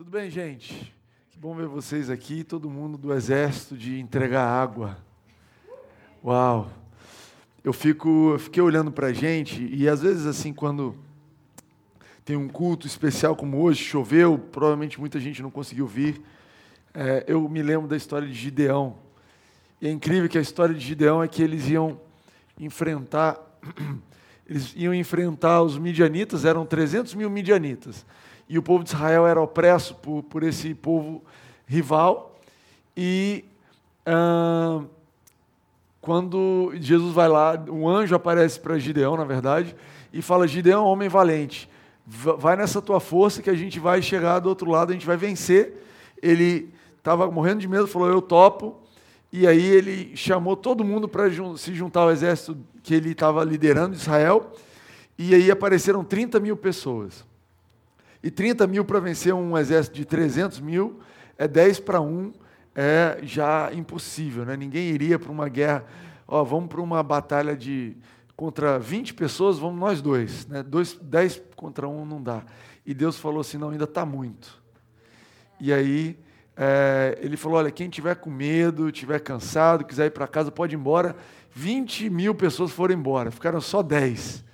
[0.00, 0.94] Tudo bem, gente?
[1.28, 4.96] Que bom ver vocês aqui, todo mundo do exército de entregar água.
[6.24, 6.70] Uau!
[7.62, 10.96] Eu fico, eu fiquei olhando para a gente e às vezes assim quando
[12.24, 16.22] tem um culto especial como hoje, choveu, provavelmente muita gente não conseguiu vir.
[16.94, 18.96] É, eu me lembro da história de Gideão.
[19.82, 22.00] E é incrível que a história de Gideão é que eles iam
[22.58, 23.38] enfrentar,
[24.48, 28.06] eles iam enfrentar os midianitas, eram 300 mil midianitas
[28.50, 31.22] e o povo de Israel era opresso por, por esse povo
[31.68, 32.34] rival.
[32.96, 33.44] E
[34.04, 34.82] ah,
[36.00, 39.76] quando Jesus vai lá, um anjo aparece para Gideão, na verdade,
[40.12, 41.70] e fala: Gideão, homem valente,
[42.04, 45.16] vai nessa tua força que a gente vai chegar do outro lado, a gente vai
[45.16, 45.84] vencer.
[46.20, 48.80] Ele estava morrendo de medo, falou: Eu topo.
[49.32, 53.94] E aí ele chamou todo mundo para se juntar ao exército que ele estava liderando,
[53.94, 54.50] Israel.
[55.16, 57.29] E aí apareceram 30 mil pessoas.
[58.22, 61.00] E 30 mil para vencer um exército de 300 mil
[61.38, 62.32] é 10 para 1,
[62.74, 64.44] é já impossível.
[64.44, 64.56] Né?
[64.56, 65.84] Ninguém iria para uma guerra,
[66.28, 67.96] ó, vamos para uma batalha de
[68.36, 70.46] contra 20 pessoas, vamos nós dois.
[70.46, 70.62] Né?
[70.62, 72.42] dois 10 contra 1 não dá.
[72.86, 74.60] E Deus falou assim: não, ainda está muito.
[75.60, 76.18] E aí
[76.56, 80.74] é, ele falou: olha, quem tiver com medo, tiver cansado, quiser ir para casa, pode
[80.74, 81.16] ir embora.
[81.52, 84.44] 20 mil pessoas foram embora, ficaram só 10.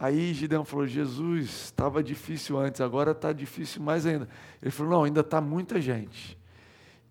[0.00, 4.26] Aí Gideão falou: Jesus, estava difícil antes, agora está difícil mais ainda.
[4.62, 6.38] Ele falou: Não, ainda está muita gente.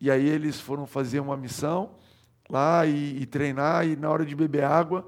[0.01, 1.91] E aí eles foram fazer uma missão
[2.49, 5.05] lá e, e, treinar, e na hora de beber água,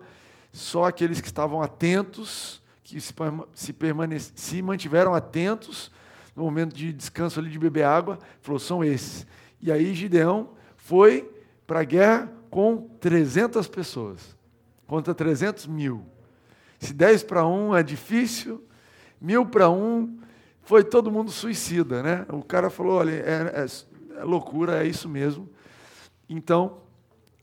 [0.52, 3.16] só aqueles que estavam atentos, que se,
[3.56, 3.76] se,
[4.36, 5.92] se mantiveram atentos
[6.36, 9.26] no momento de descanso ali de beber água, falou: são esses.
[9.60, 11.28] E aí Gideão foi
[11.66, 14.38] para a guerra com 300 pessoas,
[14.86, 16.06] contra 300 mil.
[16.82, 18.66] Se 10 para 1 é difícil,
[19.22, 20.20] mil para 1
[20.64, 22.26] foi todo mundo suicida, né?
[22.30, 25.48] O cara falou: olha, é, é, é loucura, é isso mesmo.
[26.28, 26.82] Então,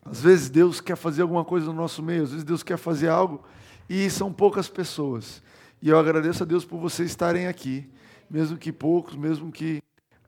[0.05, 3.09] às vezes Deus quer fazer alguma coisa no nosso meio, às vezes Deus quer fazer
[3.09, 3.45] algo
[3.89, 5.41] e são poucas pessoas.
[5.81, 7.89] E eu agradeço a Deus por vocês estarem aqui,
[8.29, 9.81] mesmo que poucos, mesmo que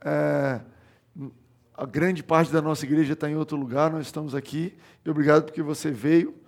[0.05, 0.61] é,
[1.77, 4.77] a grande parte da nossa igreja está em outro lugar, nós estamos aqui.
[5.05, 6.40] E obrigado porque você veio.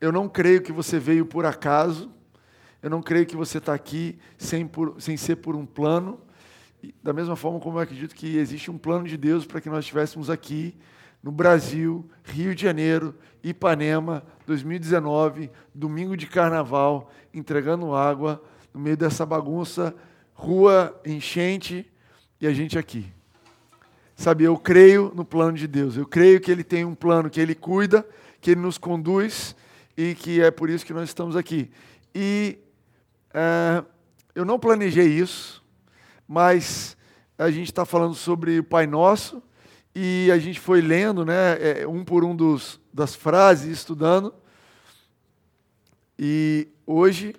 [0.00, 2.10] Eu não creio que você veio por acaso.
[2.80, 6.20] Eu não creio que você está aqui sem, por, sem ser por um plano.
[7.02, 9.80] Da mesma forma como eu acredito que existe um plano de Deus para que nós
[9.80, 10.76] estivéssemos aqui
[11.20, 18.40] no Brasil, Rio de Janeiro, Ipanema, 2019, domingo de carnaval, entregando água
[18.72, 19.92] no meio dessa bagunça,
[20.32, 21.90] rua enchente
[22.40, 23.12] e a gente aqui.
[24.14, 25.96] Sabe, eu creio no plano de Deus.
[25.96, 28.06] Eu creio que ele tem um plano que ele cuida,
[28.40, 29.56] que ele nos conduz
[29.98, 31.72] e que é por isso que nós estamos aqui.
[32.14, 32.56] E
[33.34, 33.82] é,
[34.32, 35.60] eu não planejei isso,
[36.28, 36.96] mas
[37.36, 39.42] a gente está falando sobre o Pai Nosso
[39.92, 44.32] e a gente foi lendo, né, é, um por um dos, das frases, estudando.
[46.16, 47.34] E hoje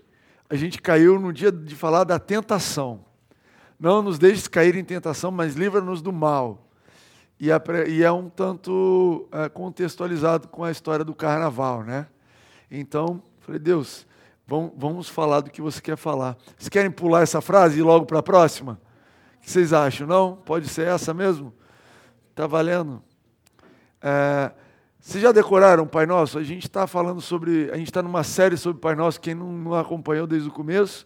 [0.50, 3.06] a gente caiu no dia de falar da tentação.
[3.80, 6.68] Não nos deixes cair em tentação, mas livra-nos do mal.
[7.40, 12.08] E é, um tanto é, contextualizado com a história do carnaval, né?
[12.72, 14.06] Então, falei, Deus,
[14.48, 16.38] vamos falar do que você quer falar.
[16.58, 18.80] Vocês querem pular essa frase e ir logo para a próxima?
[19.38, 20.08] O que vocês acham?
[20.08, 20.36] Não?
[20.36, 21.54] Pode ser essa mesmo?
[22.32, 23.02] Está valendo?
[24.02, 24.52] É,
[25.00, 26.38] vocês já decoraram Pai Nosso?
[26.38, 27.72] A gente está falando sobre.
[27.72, 29.20] A gente está numa série sobre Pai Nosso.
[29.20, 31.06] Quem não, não acompanhou desde o começo,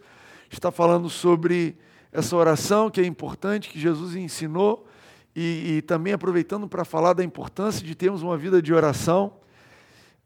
[0.49, 1.77] está falando sobre
[2.11, 4.87] essa oração que é importante, que Jesus ensinou,
[5.35, 9.33] e, e também aproveitando para falar da importância de termos uma vida de oração.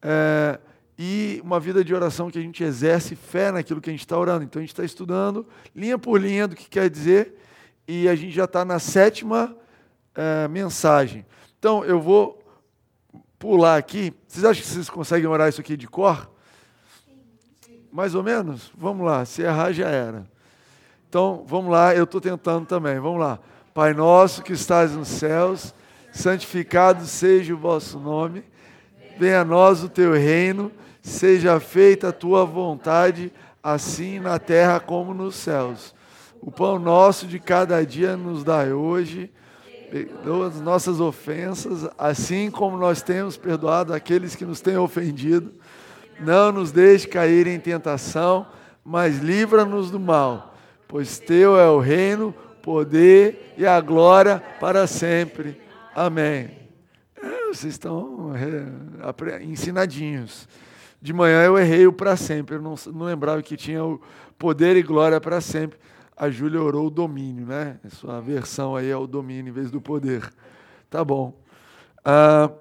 [0.02, 0.60] É,
[0.98, 4.18] e uma vida de oração que a gente exerce fé naquilo que a gente está
[4.18, 4.44] orando.
[4.44, 7.36] Então a gente está estudando linha por linha do que quer dizer
[7.88, 9.56] e a gente já está na sétima
[10.16, 11.24] é, mensagem.
[11.60, 12.44] Então eu vou
[13.38, 14.12] pular aqui.
[14.28, 16.32] Vocês acham que vocês conseguem orar isso aqui de cor?
[17.92, 18.72] Mais ou menos?
[18.76, 19.24] Vamos lá.
[19.24, 20.28] Se errar, já era.
[21.08, 21.94] Então vamos lá.
[21.94, 23.00] Eu estou tentando também.
[23.00, 23.40] Vamos lá.
[23.72, 25.72] Pai nosso que estás nos céus,
[26.12, 28.44] santificado seja o vosso nome.
[29.20, 30.72] Venha a nós o teu reino
[31.08, 33.32] Seja feita a tua vontade,
[33.64, 35.96] assim na terra como nos céus.
[36.42, 39.32] O pão nosso de cada dia nos dai hoje.
[39.90, 45.54] Perdoa as nossas ofensas, assim como nós temos perdoado aqueles que nos têm ofendido.
[46.20, 48.46] Não nos deixe cair em tentação,
[48.84, 50.56] mas livra-nos do mal,
[50.90, 55.60] pois teu é o reino, poder e a glória para sempre.
[55.96, 56.52] Amém.
[57.16, 60.50] É, vocês estão é, ensinadinhos.
[61.02, 62.56] De manhã eu errei o para sempre.
[62.56, 64.02] Eu não, não lembrava que tinha o
[64.38, 65.78] poder e glória para sempre.
[66.16, 67.80] A Júlia orou o domínio, né?
[67.86, 70.28] A sua versão aí é o domínio em vez do poder.
[70.90, 71.40] Tá bom.
[72.04, 72.52] Ah,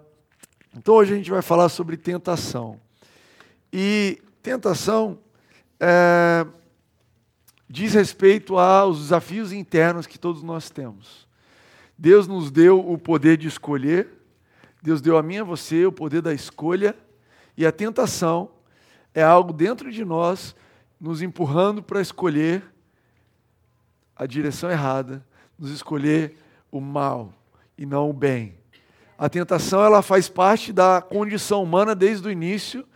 [0.76, 2.78] então hoje a gente vai falar sobre tentação.
[3.72, 5.18] E tentação
[5.80, 6.46] é,
[7.68, 11.26] diz respeito aos desafios internos que todos nós temos.
[11.96, 14.08] Deus nos deu o poder de escolher,
[14.82, 16.94] Deus deu a mim e a você o poder da escolha,
[17.56, 18.50] e a tentação
[19.14, 20.54] é algo dentro de nós
[21.00, 22.62] nos empurrando para escolher
[24.14, 25.24] a direção errada,
[25.58, 26.36] nos escolher
[26.70, 27.32] o mal
[27.76, 28.58] e não o bem.
[29.18, 32.86] A tentação ela faz parte da condição humana desde o início,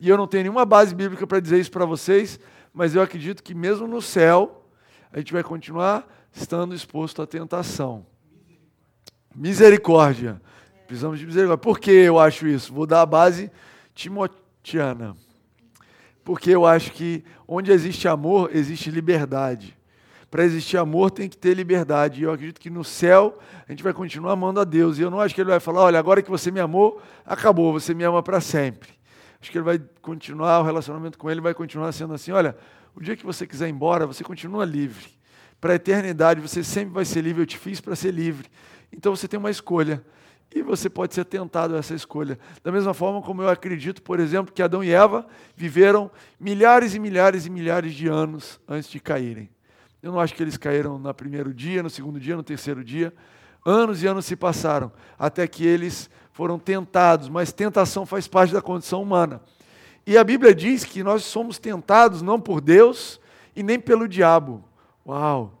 [0.00, 2.40] e eu não tenho nenhuma base bíblica para dizer isso para vocês,
[2.72, 4.66] mas eu acredito que mesmo no céu
[5.12, 8.06] a gente vai continuar estando exposto à tentação.
[9.34, 10.40] Misericórdia.
[10.86, 11.62] Precisamos de misericórdia.
[11.62, 12.72] Por que eu acho isso?
[12.72, 13.50] Vou dar a base
[13.96, 15.16] timotiana.
[16.22, 19.76] Porque eu acho que onde existe amor, existe liberdade.
[20.30, 22.20] Para existir amor, tem que ter liberdade.
[22.20, 24.98] E eu acredito que no céu a gente vai continuar amando a Deus.
[24.98, 27.72] E eu não acho que ele vai falar: olha, agora que você me amou, acabou,
[27.72, 28.90] você me ama para sempre.
[29.40, 32.56] Acho que ele vai continuar, o relacionamento com ele vai continuar sendo assim: olha,
[32.94, 35.16] o dia que você quiser ir embora, você continua livre.
[35.60, 37.42] Para a eternidade, você sempre vai ser livre.
[37.42, 38.48] Eu te fiz para ser livre.
[38.92, 40.04] Então você tem uma escolha.
[40.54, 42.38] E você pode ser tentado a essa escolha.
[42.62, 46.10] Da mesma forma como eu acredito, por exemplo, que Adão e Eva viveram
[46.40, 49.50] milhares e milhares e milhares de anos antes de caírem.
[50.02, 53.12] Eu não acho que eles caíram no primeiro dia, no segundo dia, no terceiro dia.
[53.64, 58.62] Anos e anos se passaram até que eles foram tentados, mas tentação faz parte da
[58.62, 59.40] condição humana.
[60.06, 63.20] E a Bíblia diz que nós somos tentados não por Deus
[63.56, 64.62] e nem pelo diabo.
[65.04, 65.52] Uau!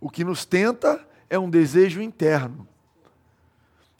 [0.00, 2.68] O que nos tenta é um desejo interno.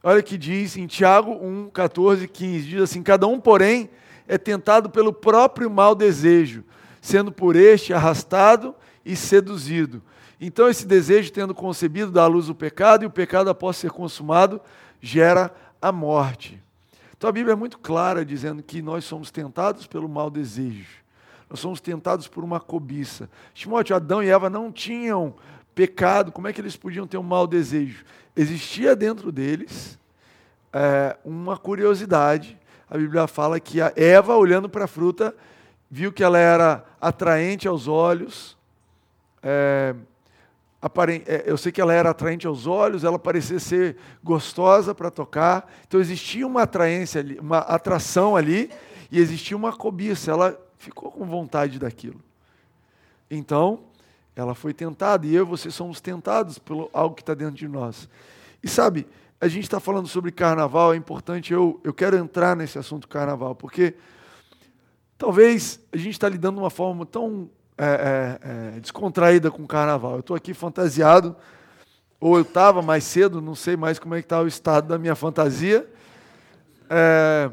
[0.02, 3.90] Olha que diz em Tiago 1, 14, 15: diz assim: Cada um, porém,
[4.26, 6.64] é tentado pelo próprio mau desejo,
[7.00, 8.74] sendo por este arrastado
[9.04, 10.02] e seduzido.
[10.40, 13.90] Então, esse desejo, tendo concebido, dá à luz o pecado, e o pecado, após ser
[13.90, 14.58] consumado,
[15.00, 16.62] gera a morte.
[17.14, 21.00] Então, a Bíblia é muito clara dizendo que nós somos tentados pelo mau desejo.
[21.50, 23.28] Nós somos tentados por uma cobiça.
[23.52, 25.34] Timóteo, Adão e Eva não tinham
[25.74, 28.04] pecado, como é que eles podiam ter um mau desejo?
[28.40, 29.98] Existia dentro deles
[30.72, 32.58] é, uma curiosidade.
[32.88, 35.36] A Bíblia fala que a Eva, olhando para a fruta,
[35.90, 38.56] viu que ela era atraente aos olhos.
[39.42, 39.94] É,
[41.26, 45.70] é, eu sei que ela era atraente aos olhos, ela parecia ser gostosa para tocar.
[45.86, 48.70] Então existia uma atraência ali, uma atração ali,
[49.12, 50.30] e existia uma cobiça.
[50.30, 52.22] Ela ficou com vontade daquilo.
[53.30, 53.80] Então,
[54.34, 57.68] ela foi tentada, e eu e você somos tentados pelo algo que está dentro de
[57.68, 58.08] nós.
[58.62, 59.06] E sabe,
[59.40, 63.54] a gente está falando sobre carnaval, é importante, eu, eu quero entrar nesse assunto carnaval,
[63.54, 63.94] porque
[65.16, 69.66] talvez a gente está lidando de uma forma tão é, é, é, descontraída com o
[69.66, 70.12] carnaval.
[70.12, 71.34] Eu estou aqui fantasiado,
[72.20, 74.98] ou eu estava mais cedo, não sei mais como é que está o estado da
[74.98, 75.88] minha fantasia.
[76.90, 77.50] É,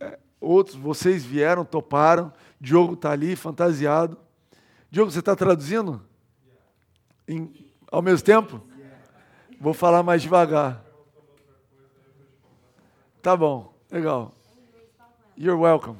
[0.00, 4.18] é, outros, vocês vieram, toparam, Diogo está ali, fantasiado.
[4.92, 6.02] Diogo, você está traduzindo?
[7.26, 7.50] Em,
[7.90, 8.62] ao mesmo tempo?
[9.58, 10.84] Vou falar mais devagar.
[13.22, 14.34] Tá bom, legal.
[15.34, 15.96] You're welcome.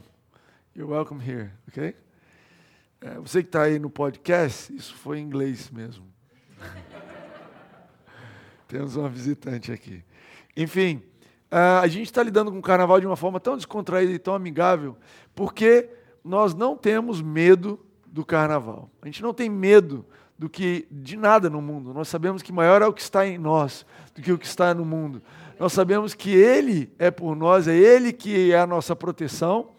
[0.76, 1.96] You're welcome here, ok?
[3.00, 6.04] É, você que está aí no podcast, isso foi em inglês mesmo.
[8.68, 10.04] Temos uma visitante aqui.
[10.54, 11.02] Enfim,
[11.50, 14.98] a gente está lidando com o carnaval de uma forma tão descontraída e tão amigável,
[15.34, 15.88] porque
[16.22, 17.82] nós não temos medo
[18.12, 18.90] do carnaval.
[19.00, 20.04] A gente não tem medo
[20.38, 21.94] do que de nada no mundo.
[21.94, 24.74] Nós sabemos que maior é o que está em nós do que o que está
[24.74, 25.22] no mundo.
[25.58, 29.70] Nós sabemos que Ele é por nós, é Ele que é a nossa proteção.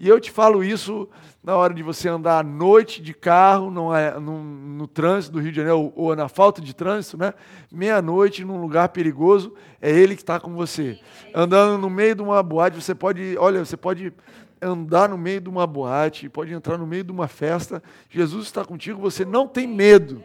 [0.00, 1.08] E eu te falo isso
[1.42, 3.90] na hora de você andar à noite de carro, no,
[4.20, 7.32] no, no trânsito do Rio de Janeiro, ou, ou na falta de trânsito, né?
[7.70, 10.98] meia-noite, num lugar perigoso, é Ele que está com você.
[11.34, 14.12] Andando no meio de uma boate, você pode, olha, você pode
[14.60, 18.64] andar no meio de uma boate, pode entrar no meio de uma festa, Jesus está
[18.64, 20.22] contigo, você não tem medo.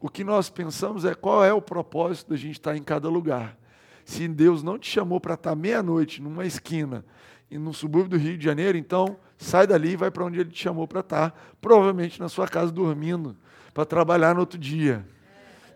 [0.00, 3.56] O que nós pensamos é qual é o propósito da gente estar em cada lugar.
[4.04, 7.04] Se Deus não te chamou para estar meia-noite numa esquina
[7.50, 10.50] e no subúrbio do Rio de Janeiro, então sai dali e vai para onde Ele
[10.50, 13.36] te chamou para estar, provavelmente na sua casa dormindo,
[13.72, 15.06] para trabalhar no outro dia,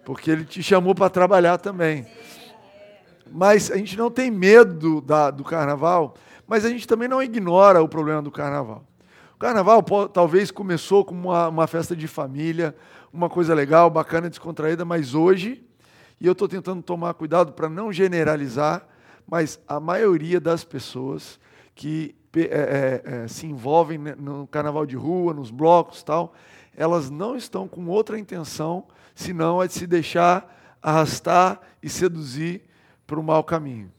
[0.04, 2.06] porque Ele te chamou para trabalhar também.
[3.30, 6.14] Mas a gente não tem medo da, do carnaval,
[6.49, 8.85] mas a gente também não ignora o problema do carnaval.
[9.35, 12.75] O carnaval talvez começou como uma, uma festa de família,
[13.12, 15.62] uma coisa legal, bacana, descontraída, mas hoje,
[16.21, 18.88] e eu estou tentando tomar cuidado para não generalizar,
[19.26, 21.38] mas a maioria das pessoas
[21.75, 26.35] que é, é, é, se envolvem no carnaval de rua, nos blocos tal,
[26.76, 32.62] elas não estão com outra intenção senão a de se deixar arrastar e seduzir
[33.07, 33.93] para o mau caminho.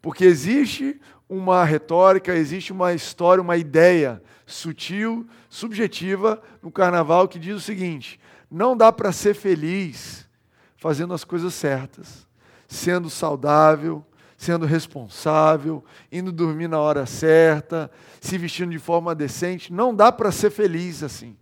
[0.00, 7.54] Porque existe uma retórica, existe uma história, uma ideia sutil, subjetiva no carnaval que diz
[7.54, 8.18] o seguinte:
[8.50, 10.28] não dá para ser feliz
[10.76, 12.26] fazendo as coisas certas,
[12.66, 14.04] sendo saudável,
[14.36, 17.88] sendo responsável, indo dormir na hora certa,
[18.20, 19.72] se vestindo de forma decente.
[19.72, 21.36] Não dá para ser feliz assim.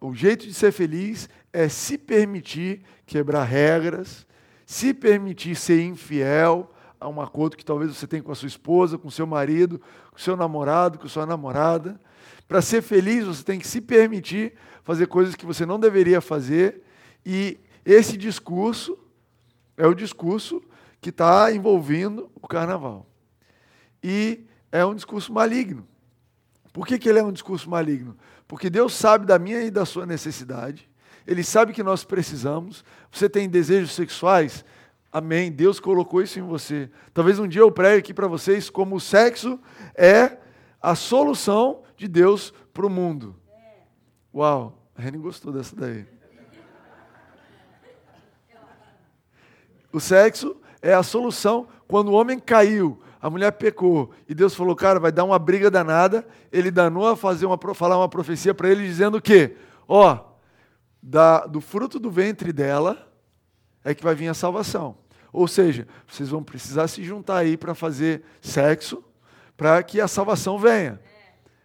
[0.00, 4.24] O jeito de ser feliz é se permitir quebrar regras,
[4.64, 6.72] se permitir ser infiel
[7.02, 9.80] a um acordo que talvez você tenha com a sua esposa, com o seu marido,
[10.10, 12.00] com o seu namorado, com a sua namorada.
[12.46, 14.54] Para ser feliz, você tem que se permitir
[14.84, 16.82] fazer coisas que você não deveria fazer.
[17.24, 18.98] E esse discurso
[19.76, 20.62] é o discurso
[21.00, 23.06] que está envolvendo o carnaval.
[24.02, 25.86] E é um discurso maligno.
[26.72, 28.16] Por que, que ele é um discurso maligno?
[28.48, 30.88] Porque Deus sabe da minha e da sua necessidade,
[31.26, 32.84] Ele sabe que nós precisamos.
[33.10, 34.64] Você tem desejos sexuais?
[35.12, 35.52] Amém.
[35.52, 36.90] Deus colocou isso em você.
[37.12, 39.60] Talvez um dia eu pregue aqui para vocês como o sexo
[39.94, 40.38] é
[40.80, 43.36] a solução de Deus para o mundo.
[44.34, 46.06] Uau, a Reni gostou dessa daí.
[49.92, 54.74] O sexo é a solução quando o homem caiu, a mulher pecou e Deus falou,
[54.74, 56.26] cara, vai dar uma briga danada.
[56.50, 59.56] Ele danou a fazer uma, falar uma profecia para ele dizendo o quê?
[59.86, 60.18] Ó,
[61.50, 63.12] do fruto do ventre dela
[63.84, 65.01] é que vai vir a salvação.
[65.32, 69.02] Ou seja, vocês vão precisar se juntar aí para fazer sexo
[69.56, 71.00] para que a salvação venha.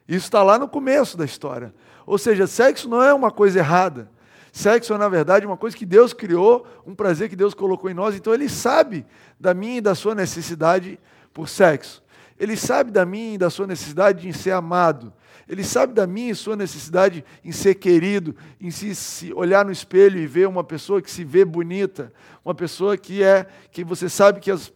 [0.07, 1.73] Isso está lá no começo da história.
[2.05, 4.09] Ou seja, sexo não é uma coisa errada.
[4.51, 7.93] Sexo é, na verdade, uma coisa que Deus criou, um prazer que Deus colocou em
[7.93, 8.15] nós.
[8.15, 9.05] Então, Ele sabe
[9.39, 10.97] da minha e da sua necessidade
[11.33, 12.01] por sexo.
[12.39, 15.13] Ele sabe da minha e da sua necessidade em ser amado.
[15.47, 19.71] Ele sabe da minha e sua necessidade em ser querido, em se, se, olhar no
[19.71, 22.11] espelho e ver uma pessoa que se vê bonita,
[22.43, 24.73] uma pessoa que é que você sabe que, as,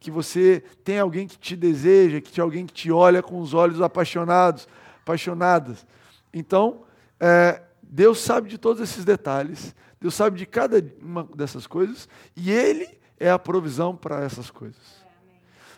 [0.00, 3.54] que você tem alguém que te deseja, que tem alguém que te olha com os
[3.54, 4.66] olhos apaixonados,
[5.02, 5.86] apaixonadas.
[6.34, 6.82] Então,
[7.20, 12.50] é, Deus sabe de todos esses detalhes, Deus sabe de cada uma dessas coisas e
[12.50, 12.88] Ele
[13.20, 14.98] é a provisão para essas coisas.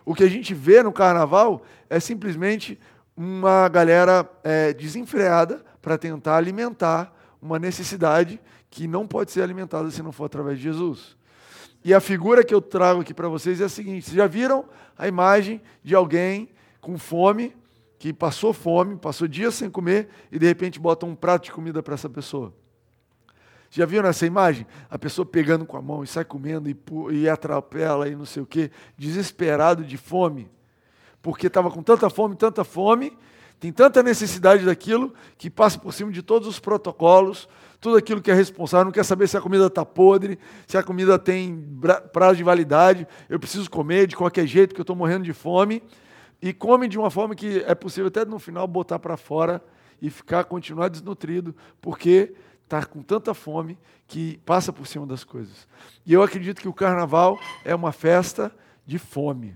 [0.05, 2.79] O que a gente vê no carnaval é simplesmente
[3.17, 8.41] uma galera é, desenfreada para tentar alimentar uma necessidade
[8.71, 11.17] que não pode ser alimentada se não for através de Jesus.
[11.85, 14.65] E a figura que eu trago aqui para vocês é a seguinte: vocês já viram
[14.97, 16.51] a imagem de alguém
[16.81, 17.57] com fome,
[17.99, 21.83] que passou fome, passou dias sem comer e de repente bota um prato de comida
[21.83, 22.55] para essa pessoa?
[23.71, 24.67] Já viram essa imagem?
[24.91, 26.77] A pessoa pegando com a mão e sai comendo e,
[27.13, 30.51] e atropela e não sei o quê, desesperado de fome,
[31.23, 33.17] porque estava com tanta fome, tanta fome,
[33.59, 37.47] tem tanta necessidade daquilo, que passa por cima de todos os protocolos,
[37.79, 40.83] tudo aquilo que é responsável, não quer saber se a comida está podre, se a
[40.83, 41.63] comida tem
[42.13, 45.83] prazo de validade, eu preciso comer de qualquer jeito, que eu estou morrendo de fome,
[46.41, 49.63] e come de uma forma que é possível até no final botar para fora
[50.01, 52.35] e ficar, continuar desnutrido, porque
[52.65, 55.69] está com tanta fome que passa por cima das coisas.
[56.07, 58.51] E eu acredito que o carnaval é uma festa
[58.87, 59.55] de fome.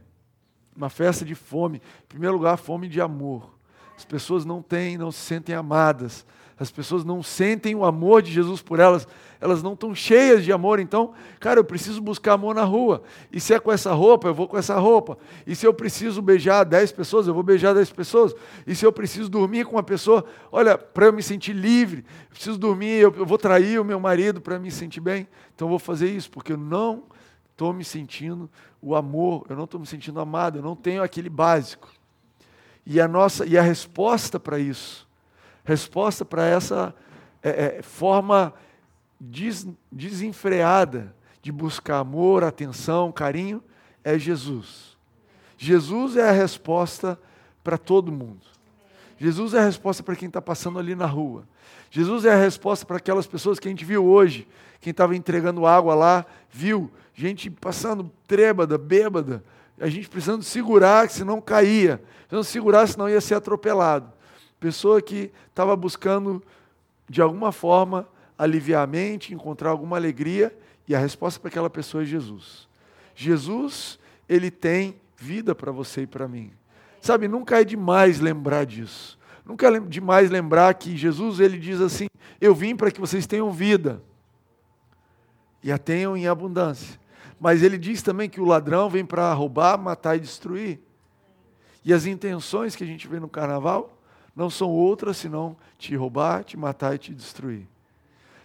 [0.77, 1.79] Uma festa de fome.
[1.79, 3.55] Em primeiro lugar, fome de amor.
[3.97, 6.27] As pessoas não têm, não se sentem amadas
[6.59, 9.09] as pessoas não sentem o amor de Jesus por elas,
[9.41, 10.79] elas não estão cheias de amor.
[10.79, 13.03] Então, cara, eu preciso buscar amor na rua.
[13.33, 15.19] E se é com essa roupa, eu vou com essa roupa.
[15.47, 18.35] E se eu preciso beijar 10 pessoas, eu vou beijar 10 pessoas.
[18.67, 22.31] E se eu preciso dormir com uma pessoa, olha, para eu me sentir livre, eu
[22.31, 25.27] preciso dormir, eu, eu vou trair o meu marido para me sentir bem.
[25.55, 27.03] Então eu vou fazer isso, porque eu não
[27.55, 28.51] estou me sentindo
[28.83, 31.89] o amor, eu não estou me sentindo amado, eu não tenho aquele básico.
[32.85, 35.05] E a nossa e a resposta para isso
[35.65, 36.95] resposta para essa
[37.43, 38.53] é, é, forma
[39.19, 43.63] des, desenfreada de buscar amor, atenção, carinho,
[44.03, 44.97] é Jesus.
[45.57, 47.19] Jesus é a resposta
[47.63, 48.43] para todo mundo.
[49.19, 51.45] Jesus é a resposta para quem está passando ali na rua.
[51.91, 54.47] Jesus é a resposta para aquelas pessoas que a gente viu hoje.
[54.81, 59.43] Quem estava entregando água lá, viu gente passando trêbada, bêbada,
[59.79, 62.03] a gente precisando segurar, senão caía.
[62.29, 64.13] Precisando segurar, senão ia ser atropelado.
[64.59, 66.43] Pessoa que estava buscando,
[67.09, 70.57] de alguma forma, aliviar a mente, encontrar alguma alegria,
[70.87, 72.69] e a resposta para aquela pessoa é Jesus.
[73.15, 76.53] Jesus, ele tem vida para você e para mim.
[77.01, 79.19] Sabe, nunca é demais lembrar disso.
[79.45, 82.07] Nunca é demais lembrar que Jesus, ele diz assim:
[82.41, 84.03] Eu vim para que vocês tenham vida
[85.63, 86.99] e a tenham em abundância.
[87.45, 90.81] Mas ele diz também que o ladrão vem para roubar, matar e destruir.
[91.85, 93.99] E as intenções que a gente vê no carnaval
[94.35, 97.69] não são outras senão te roubar, te matar e te destruir.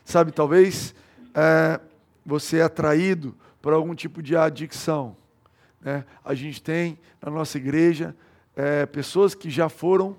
[0.03, 0.93] Sabe, talvez
[1.33, 1.79] é,
[2.25, 5.15] você é atraído por algum tipo de adicção.
[5.79, 6.03] Né?
[6.21, 8.13] A gente tem na nossa igreja
[8.53, 10.17] é, pessoas que já foram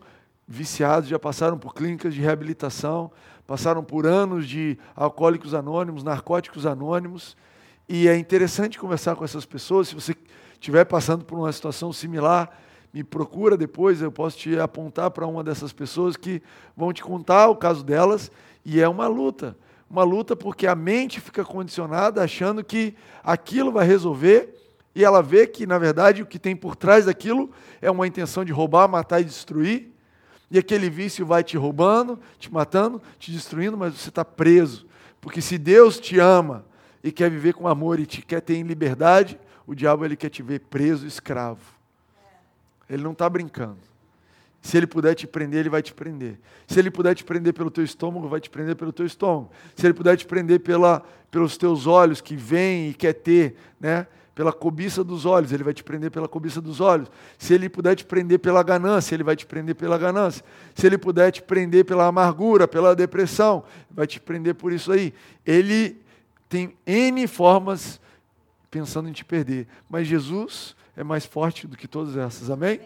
[0.48, 3.12] viciados, já passaram por clínicas de reabilitação,
[3.46, 7.36] passaram por anos de alcoólicos anônimos, narcóticos anônimos,
[7.92, 9.88] e é interessante conversar com essas pessoas.
[9.88, 10.14] Se você
[10.52, 12.56] estiver passando por uma situação similar,
[12.94, 16.40] me procura depois, eu posso te apontar para uma dessas pessoas que
[16.76, 18.30] vão te contar o caso delas,
[18.64, 19.56] e é uma luta.
[19.90, 22.94] Uma luta porque a mente fica condicionada achando que
[23.24, 24.54] aquilo vai resolver,
[24.94, 27.50] e ela vê que, na verdade, o que tem por trás daquilo
[27.82, 29.90] é uma intenção de roubar, matar e destruir.
[30.48, 34.86] E aquele vício vai te roubando, te matando, te destruindo, mas você está preso.
[35.20, 36.69] Porque se Deus te ama
[37.02, 40.28] e quer viver com amor e te quer ter em liberdade, o diabo ele quer
[40.28, 41.60] te ver preso, escravo.
[42.88, 43.78] Ele não está brincando.
[44.60, 46.38] Se ele puder te prender, ele vai te prender.
[46.66, 49.50] Se ele puder te prender pelo teu estômago, vai te prender pelo teu estômago.
[49.74, 54.06] Se ele puder te prender pela, pelos teus olhos que vem e quer ter, né?
[54.34, 57.10] pela cobiça dos olhos, ele vai te prender pela cobiça dos olhos.
[57.36, 60.44] Se ele puder te prender pela ganância, ele vai te prender pela ganância.
[60.74, 65.12] Se ele puder te prender pela amargura, pela depressão, vai te prender por isso aí.
[65.44, 66.00] Ele
[66.50, 68.00] tem N formas
[68.70, 72.80] pensando em te perder, mas Jesus é mais forte do que todas essas, amém?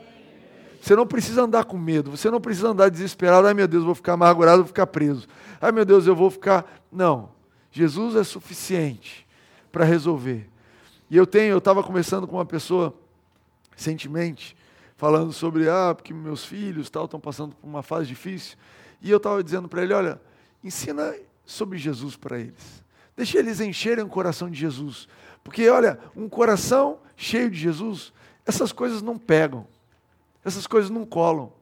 [0.80, 3.86] Você não precisa andar com medo, você não precisa andar desesperado, ai meu Deus, eu
[3.86, 5.26] vou ficar amargurado, vou ficar preso.
[5.58, 6.84] Ai meu Deus, eu vou ficar.
[6.92, 7.30] Não.
[7.72, 9.26] Jesus é suficiente
[9.72, 10.46] para resolver.
[11.08, 12.94] E eu tenho, eu estava conversando com uma pessoa
[13.74, 14.54] recentemente,
[14.94, 18.58] falando sobre, ah, porque meus filhos tal estão passando por uma fase difícil.
[19.00, 20.20] E eu estava dizendo para ele, olha,
[20.62, 21.14] ensina
[21.46, 22.83] sobre Jesus para eles.
[23.16, 25.08] Deixa eles encherem o coração de Jesus.
[25.42, 28.12] Porque, olha, um coração cheio de Jesus,
[28.44, 29.66] essas coisas não pegam.
[30.44, 31.52] Essas coisas não colam.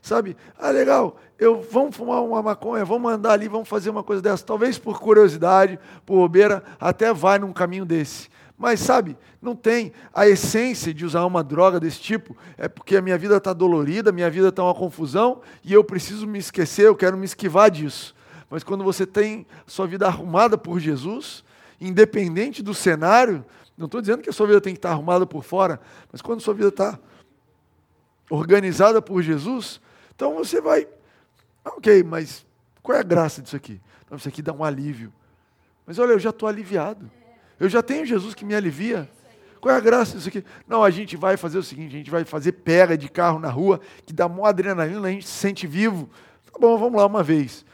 [0.00, 0.36] Sabe?
[0.56, 4.44] Ah, legal, eu, vamos fumar uma maconha, vamos andar ali, vamos fazer uma coisa dessa.
[4.44, 8.28] Talvez por curiosidade, por bobeira, até vai num caminho desse.
[8.58, 13.02] Mas sabe, não tem a essência de usar uma droga desse tipo, é porque a
[13.02, 16.96] minha vida está dolorida, minha vida está uma confusão e eu preciso me esquecer, eu
[16.96, 18.15] quero me esquivar disso.
[18.48, 21.44] Mas quando você tem sua vida arrumada por Jesus,
[21.80, 23.44] independente do cenário,
[23.76, 25.80] não estou dizendo que a sua vida tem que estar arrumada por fora,
[26.10, 26.98] mas quando sua vida está
[28.30, 29.80] organizada por Jesus,
[30.14, 30.88] então você vai,
[31.64, 32.46] ah, ok, mas
[32.82, 33.80] qual é a graça disso aqui?
[34.04, 35.12] Então, isso aqui dá um alívio.
[35.84, 37.10] Mas olha, eu já estou aliviado.
[37.58, 39.08] Eu já tenho Jesus que me alivia.
[39.60, 40.44] Qual é a graça disso aqui?
[40.68, 43.50] Não, a gente vai fazer o seguinte: a gente vai fazer pega de carro na
[43.50, 46.08] rua, que dá mó adrenalina, a gente se sente vivo.
[46.52, 47.64] Tá bom, vamos lá uma vez.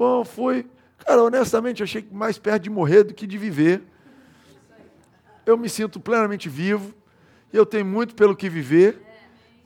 [0.00, 0.66] Bom, fui.
[1.04, 3.82] Cara, honestamente, achei mais perto de morrer do que de viver.
[5.44, 6.94] Eu me sinto plenamente vivo.
[7.52, 8.98] Eu tenho muito pelo que viver.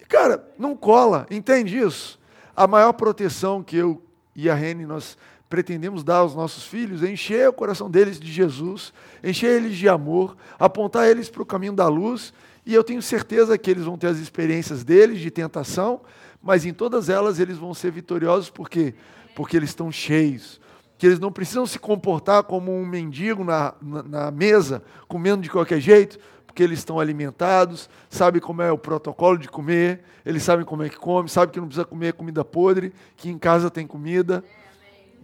[0.00, 2.18] E, cara, não cola, entende isso?
[2.56, 4.02] A maior proteção que eu
[4.34, 5.16] e a Rene nós
[5.48, 8.92] pretendemos dar aos nossos filhos é encher o coração deles de Jesus,
[9.22, 12.34] encher eles de amor, apontar eles para o caminho da luz,
[12.66, 16.00] e eu tenho certeza que eles vão ter as experiências deles de tentação,
[16.42, 18.94] mas em todas elas eles vão ser vitoriosos, por quê?
[19.34, 20.60] Porque eles estão cheios,
[20.96, 25.50] que eles não precisam se comportar como um mendigo na, na, na mesa, comendo de
[25.50, 30.64] qualquer jeito, porque eles estão alimentados, sabem como é o protocolo de comer, eles sabem
[30.64, 33.86] como é que come, sabem que não precisa comer comida podre, que em casa tem
[33.86, 34.44] comida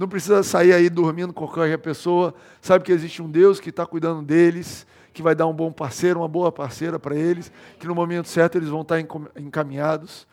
[0.00, 3.84] não precisa sair aí dormindo com qualquer pessoa, sabe que existe um Deus que está
[3.84, 7.94] cuidando deles, que vai dar um bom parceiro, uma boa parceira para eles, que no
[7.94, 8.98] momento certo eles vão estar
[9.36, 10.26] encaminhados.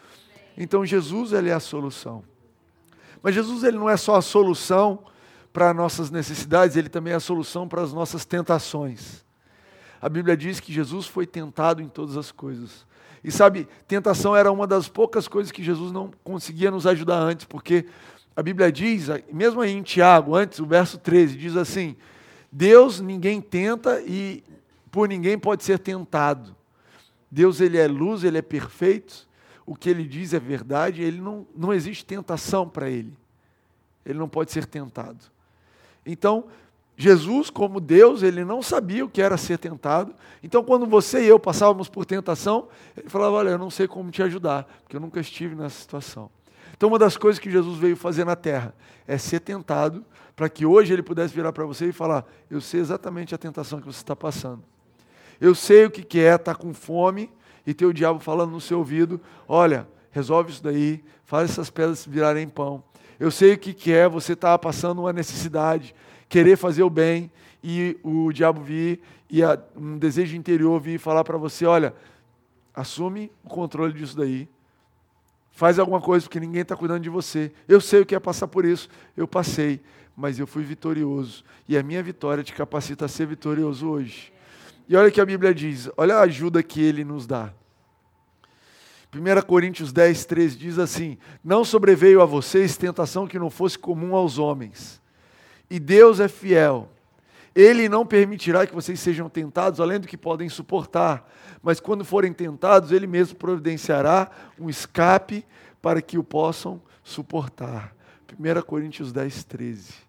[0.57, 2.23] Então Jesus ele é a solução.
[3.21, 4.99] Mas Jesus ele não é só a solução
[5.51, 9.25] para nossas necessidades, ele também é a solução para as nossas tentações.
[10.01, 12.86] A Bíblia diz que Jesus foi tentado em todas as coisas.
[13.23, 17.45] E sabe, tentação era uma das poucas coisas que Jesus não conseguia nos ajudar antes,
[17.45, 17.86] porque
[18.36, 21.95] a Bíblia diz, mesmo aí em Tiago, antes, o verso 13, diz assim:
[22.51, 24.43] Deus ninguém tenta e
[24.91, 26.56] por ninguém pode ser tentado.
[27.32, 29.26] Deus ele é luz, ele é perfeito,
[29.67, 33.13] o que ele diz é verdade, ele não, não existe tentação para ele.
[34.06, 35.17] Ele não pode ser tentado.
[36.06, 36.45] Então,
[36.95, 40.15] Jesus, como Deus, ele não sabia o que era ser tentado.
[40.41, 44.10] Então, quando você e eu passávamos por tentação, ele falava: Olha, eu não sei como
[44.10, 46.32] te ajudar, porque eu nunca estive nessa situação.
[46.75, 48.73] Então, uma das coisas que Jesus veio fazer na terra
[49.06, 52.80] é ser tentado, para que hoje ele pudesse virar para você e falar: Eu sei
[52.80, 54.63] exatamente a tentação que você está passando.
[55.41, 57.30] Eu sei o que é estar tá com fome
[57.67, 62.03] e ter o diabo falando no seu ouvido: Olha, resolve isso daí, faz essas pedras
[62.06, 62.84] virarem pão.
[63.19, 65.93] Eu sei o que é você estar tá passando uma necessidade,
[66.27, 67.30] querer fazer o bem
[67.63, 69.41] e o diabo vir e
[69.75, 71.93] um desejo interior vir falar para você: Olha,
[72.73, 74.49] assume o controle disso daí
[75.58, 77.51] Faz alguma coisa porque ninguém está cuidando de você.
[77.67, 78.88] Eu sei o que é passar por isso.
[79.17, 79.82] Eu passei,
[80.15, 81.43] mas eu fui vitorioso.
[81.67, 84.32] E a minha vitória te capacita a ser vitorioso hoje.
[84.88, 87.52] E olha o que a Bíblia diz, olha a ajuda que ele nos dá.
[89.13, 94.15] 1 Coríntios 10, 13 diz assim: Não sobreveio a vocês tentação que não fosse comum
[94.15, 95.02] aos homens.
[95.69, 96.89] E Deus é fiel.
[97.56, 101.28] Ele não permitirá que vocês sejam tentados além do que podem suportar.
[101.62, 105.43] Mas quando forem tentados, Ele mesmo providenciará um escape
[105.82, 107.95] para que o possam suportar.
[108.38, 110.06] 1 Coríntios 10, 13.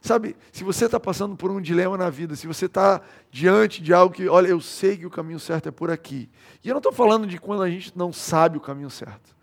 [0.00, 3.92] Sabe, se você está passando por um dilema na vida, se você está diante de
[3.92, 6.28] algo que, olha, eu sei que o caminho certo é por aqui.
[6.64, 9.36] E eu não estou falando de quando a gente não sabe o caminho certo.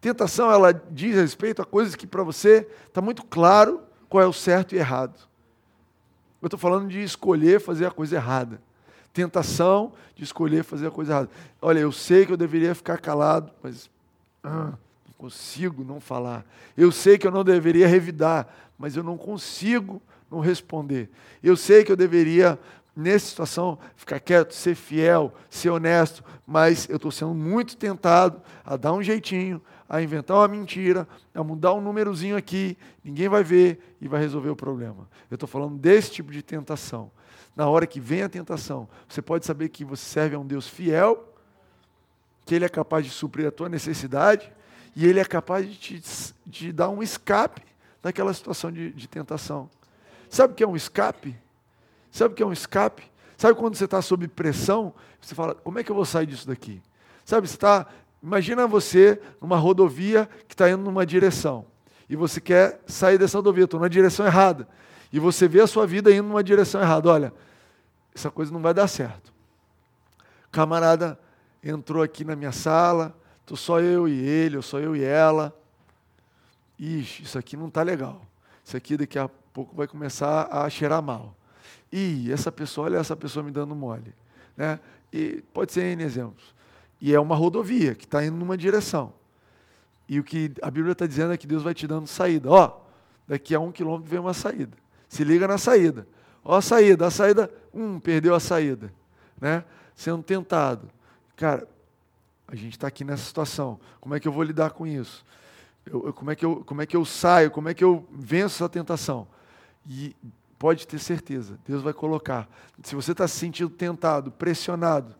[0.00, 4.32] Tentação, ela diz respeito a coisas que para você está muito claro qual é o
[4.32, 5.16] certo e errado.
[6.40, 8.60] Eu estou falando de escolher fazer a coisa errada.
[9.12, 11.30] Tentação de escolher fazer a coisa errada.
[11.60, 13.88] Olha, eu sei que eu deveria ficar calado, mas
[14.42, 14.72] ah,
[15.06, 16.44] não consigo não falar.
[16.76, 18.48] Eu sei que eu não deveria revidar,
[18.82, 21.08] mas eu não consigo não responder.
[21.40, 22.58] Eu sei que eu deveria,
[22.96, 28.76] nessa situação, ficar quieto, ser fiel, ser honesto, mas eu estou sendo muito tentado a
[28.76, 33.96] dar um jeitinho, a inventar uma mentira, a mudar um númerozinho aqui, ninguém vai ver
[34.00, 35.08] e vai resolver o problema.
[35.30, 37.08] Eu estou falando desse tipo de tentação.
[37.54, 40.66] Na hora que vem a tentação, você pode saber que você serve a um Deus
[40.66, 41.32] fiel,
[42.44, 44.52] que Ele é capaz de suprir a tua necessidade
[44.96, 47.62] e Ele é capaz de te de dar um escape
[48.02, 49.70] daquela situação de, de tentação.
[50.28, 51.36] Sabe o que é um escape?
[52.10, 53.10] Sabe o que é um escape?
[53.36, 56.46] Sabe quando você está sob pressão, você fala, como é que eu vou sair disso
[56.46, 56.82] daqui?
[57.24, 57.86] Sabe, você está.
[58.22, 61.66] Imagina você numa rodovia que está indo numa direção.
[62.08, 64.68] E você quer sair dessa rodovia, estou na direção errada.
[65.12, 67.08] E você vê a sua vida indo numa direção errada.
[67.08, 67.32] Olha,
[68.14, 69.32] essa coisa não vai dar certo.
[70.50, 71.18] camarada
[71.62, 75.56] entrou aqui na minha sala, estou só eu e ele, ou só eu e ela.
[76.78, 78.24] Ixi, isso aqui não está legal.
[78.64, 81.36] Isso aqui daqui a pouco vai começar a cheirar mal.
[81.92, 84.14] E essa pessoa, olha essa pessoa me dando mole.
[84.56, 84.80] Né?
[85.12, 86.54] E pode ser N exemplos.
[87.00, 89.12] E é uma rodovia que está indo numa direção.
[90.08, 92.50] E o que a Bíblia está dizendo é que Deus vai te dando saída.
[92.50, 92.80] Ó,
[93.26, 94.76] daqui a um quilômetro vem uma saída.
[95.08, 96.06] Se liga na saída.
[96.44, 98.92] Ó a saída, a saída, um, perdeu a saída.
[99.40, 99.64] Né?
[99.94, 100.88] Sendo tentado.
[101.36, 101.66] Cara,
[102.48, 103.78] a gente está aqui nessa situação.
[104.00, 105.24] Como é que eu vou lidar com isso?
[105.84, 108.06] Eu, eu, como, é que eu, como é que eu saio, como é que eu
[108.10, 109.26] venço essa tentação?
[109.86, 110.14] E
[110.58, 112.48] pode ter certeza, Deus vai colocar.
[112.84, 115.14] Se você está se sentindo tentado, pressionado,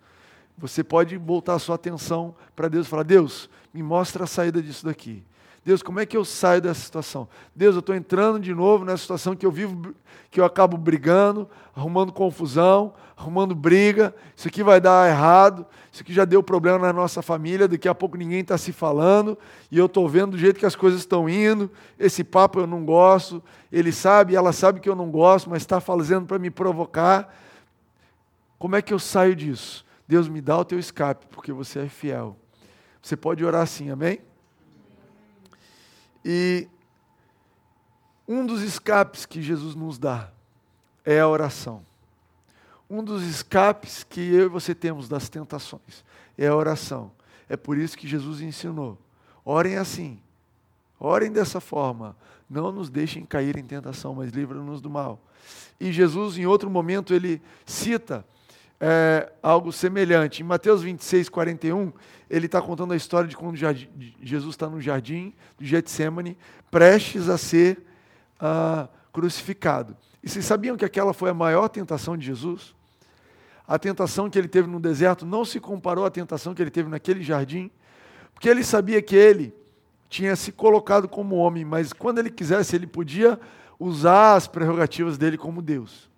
[0.57, 4.63] você pode voltar a sua atenção para Deus e falar: Deus, me mostra a saída
[4.63, 5.25] disso daqui.
[5.65, 7.29] Deus, como é que eu saio dessa situação?
[7.55, 9.95] Deus, eu estou entrando de novo nessa situação que eu vivo,
[10.29, 14.13] que eu acabo brigando, arrumando confusão, arrumando briga.
[14.37, 15.65] Isso aqui vai dar errado.
[15.93, 17.69] Isso aqui já deu problema na nossa família.
[17.69, 19.39] Daqui a pouco ninguém está se falando.
[19.71, 21.71] E eu estou vendo do jeito que as coisas estão indo.
[21.97, 23.41] Esse papo eu não gosto.
[23.71, 27.33] Ele sabe, ela sabe que eu não gosto, mas está fazendo para me provocar.
[28.59, 29.85] Como é que eu saio disso?
[30.09, 32.37] Deus me dá o teu escape, porque você é fiel.
[33.01, 34.21] Você pode orar assim, amém?
[36.25, 36.69] E
[38.27, 40.31] um dos escapes que Jesus nos dá
[41.05, 41.85] é a oração.
[42.89, 46.05] Um dos escapes que eu e você temos das tentações
[46.37, 47.11] é a oração.
[47.49, 48.99] É por isso que Jesus ensinou:
[49.45, 50.21] orem assim,
[50.99, 52.17] orem dessa forma,
[52.49, 55.21] não nos deixem cair em tentação, mas livra-nos do mal.
[55.81, 58.25] E Jesus, em outro momento, ele cita
[58.85, 60.43] é, algo semelhante.
[60.43, 61.93] Em Mateus 26, 41,
[62.29, 66.37] ele está contando a história de quando Jesus está no jardim de Getsemane,
[66.69, 67.81] prestes a ser
[68.41, 69.97] uh, crucificado.
[70.21, 72.75] E vocês sabiam que aquela foi a maior tentação de Jesus?
[73.69, 76.89] A tentação que ele teve no deserto não se comparou à tentação que ele teve
[76.89, 77.71] naquele jardim,
[78.35, 79.55] porque ele sabia que ele
[80.09, 83.39] tinha se colocado como homem, mas quando ele quisesse, ele podia
[83.79, 86.11] usar as prerrogativas dele como Deus.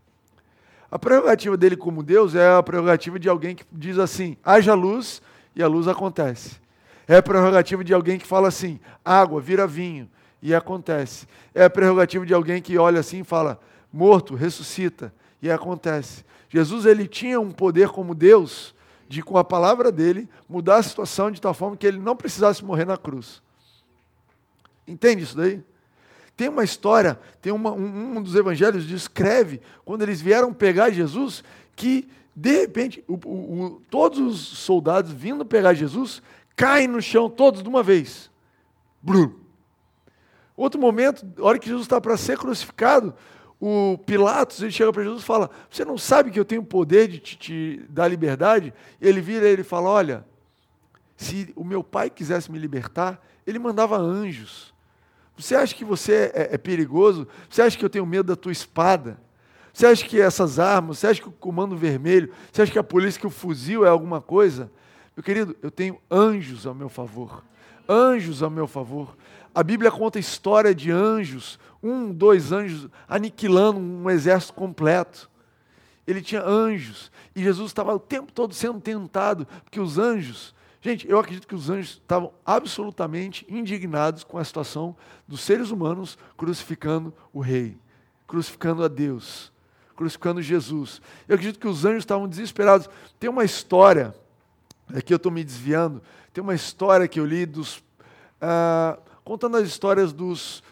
[0.90, 5.22] A prerrogativa dele como Deus é a prerrogativa de alguém que diz assim: haja luz
[5.54, 6.60] e a luz acontece.
[7.06, 10.08] É a prerrogativa de alguém que fala assim: água vira vinho
[10.42, 11.26] e acontece.
[11.54, 13.60] É a prerrogativa de alguém que olha assim e fala:
[13.92, 16.24] morto ressuscita e acontece.
[16.48, 18.74] Jesus ele tinha um poder como Deus
[19.08, 22.64] de com a palavra dele mudar a situação de tal forma que ele não precisasse
[22.64, 23.42] morrer na cruz.
[24.86, 25.62] Entende isso daí?
[26.36, 31.44] Tem uma história, tem uma, um, um, dos evangelhos descreve quando eles vieram pegar Jesus,
[31.76, 36.20] que de repente o, o, o, todos os soldados vindo pegar Jesus
[36.56, 38.30] caem no chão todos de uma vez.
[39.00, 39.32] Brum.
[40.56, 43.14] Outro momento, a hora que Jesus está para ser crucificado,
[43.60, 47.08] o Pilatos ele chega para Jesus e fala: Você não sabe que eu tenho poder
[47.08, 48.74] de te, te dar liberdade?
[49.00, 50.24] Ele vira e ele fala: Olha,
[51.16, 54.73] se o meu pai quisesse me libertar, ele mandava anjos.
[55.36, 57.26] Você acha que você é, é, perigoso?
[57.48, 59.18] Você acha que eu tenho medo da tua espada?
[59.72, 62.84] Você acha que essas armas, você acha que o comando vermelho, você acha que a
[62.84, 64.70] polícia, que o fuzil é alguma coisa?
[65.16, 67.42] Meu querido, eu tenho anjos ao meu favor.
[67.88, 69.16] Anjos ao meu favor.
[69.54, 75.30] A Bíblia conta a história de anjos, um, dois anjos aniquilando um exército completo.
[76.06, 77.10] Ele tinha anjos.
[77.34, 80.54] E Jesus estava o tempo todo sendo tentado, porque os anjos,
[80.90, 84.94] gente, eu acredito que os anjos estavam absolutamente indignados com a situação
[85.26, 87.76] dos seres humanos crucificando o rei,
[88.26, 89.52] crucificando a Deus,
[89.96, 91.00] crucificando Jesus.
[91.26, 92.88] Eu acredito que os anjos estavam desesperados.
[93.18, 94.14] Tem uma história,
[94.94, 97.78] aqui eu estou me desviando, tem uma história que eu li dos.
[97.78, 100.62] Uh, contando as histórias dos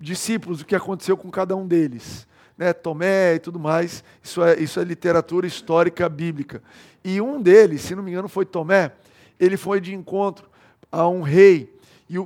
[0.00, 2.26] discípulos, o que aconteceu com cada um deles.
[2.56, 6.62] Né, Tomé e tudo mais, isso é, isso é literatura histórica bíblica.
[7.04, 8.92] E um deles, se não me engano, foi Tomé,
[9.38, 10.48] ele foi de encontro
[10.90, 11.74] a um rei,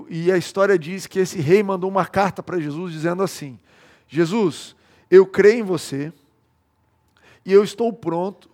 [0.09, 3.59] e, a história diz que esse rei mandou uma carta para Jesus dizendo assim:
[4.07, 4.77] Jesus,
[5.11, 6.13] eu creio em você,
[7.45, 8.49] e eu estou pronto,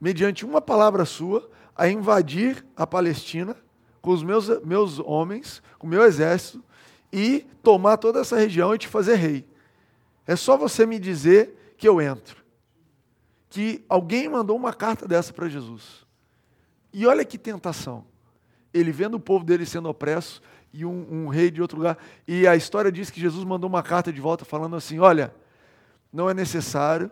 [0.00, 3.56] mediante uma palavra sua, a invadir a Palestina
[4.00, 6.62] com os meus, meus homens, com o meu exército,
[7.12, 9.44] e tomar toda essa região e te fazer rei.
[10.26, 12.36] É só você me dizer que eu entro.
[13.48, 16.06] Que alguém mandou uma carta dessa para Jesus.
[16.92, 18.04] E olha que tentação.
[18.72, 20.40] Ele vendo o povo dele sendo opresso
[20.72, 21.98] e um, um, rei de outro lugar.
[22.26, 25.34] E a história diz que Jesus mandou uma carta de volta falando assim: olha,
[26.12, 27.10] não é necessário,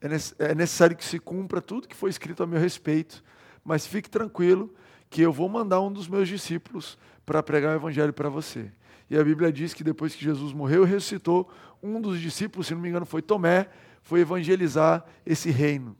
[0.00, 3.22] é, é necessário que se cumpra tudo que foi escrito a meu respeito,
[3.64, 4.72] mas fique tranquilo
[5.10, 8.70] que eu vou mandar um dos meus discípulos para pregar o evangelho para você.
[9.10, 11.50] E a Bíblia diz que depois que Jesus morreu e ressuscitou,
[11.82, 13.68] um dos discípulos, se não me engano foi Tomé,
[14.02, 15.96] foi evangelizar esse reino.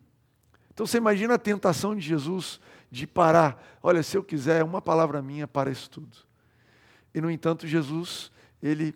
[0.79, 3.61] Então você imagina a tentação de Jesus de parar.
[3.83, 6.17] Olha, se eu quiser, uma palavra minha para isso tudo.
[7.13, 8.31] E no entanto, Jesus,
[8.63, 8.95] ele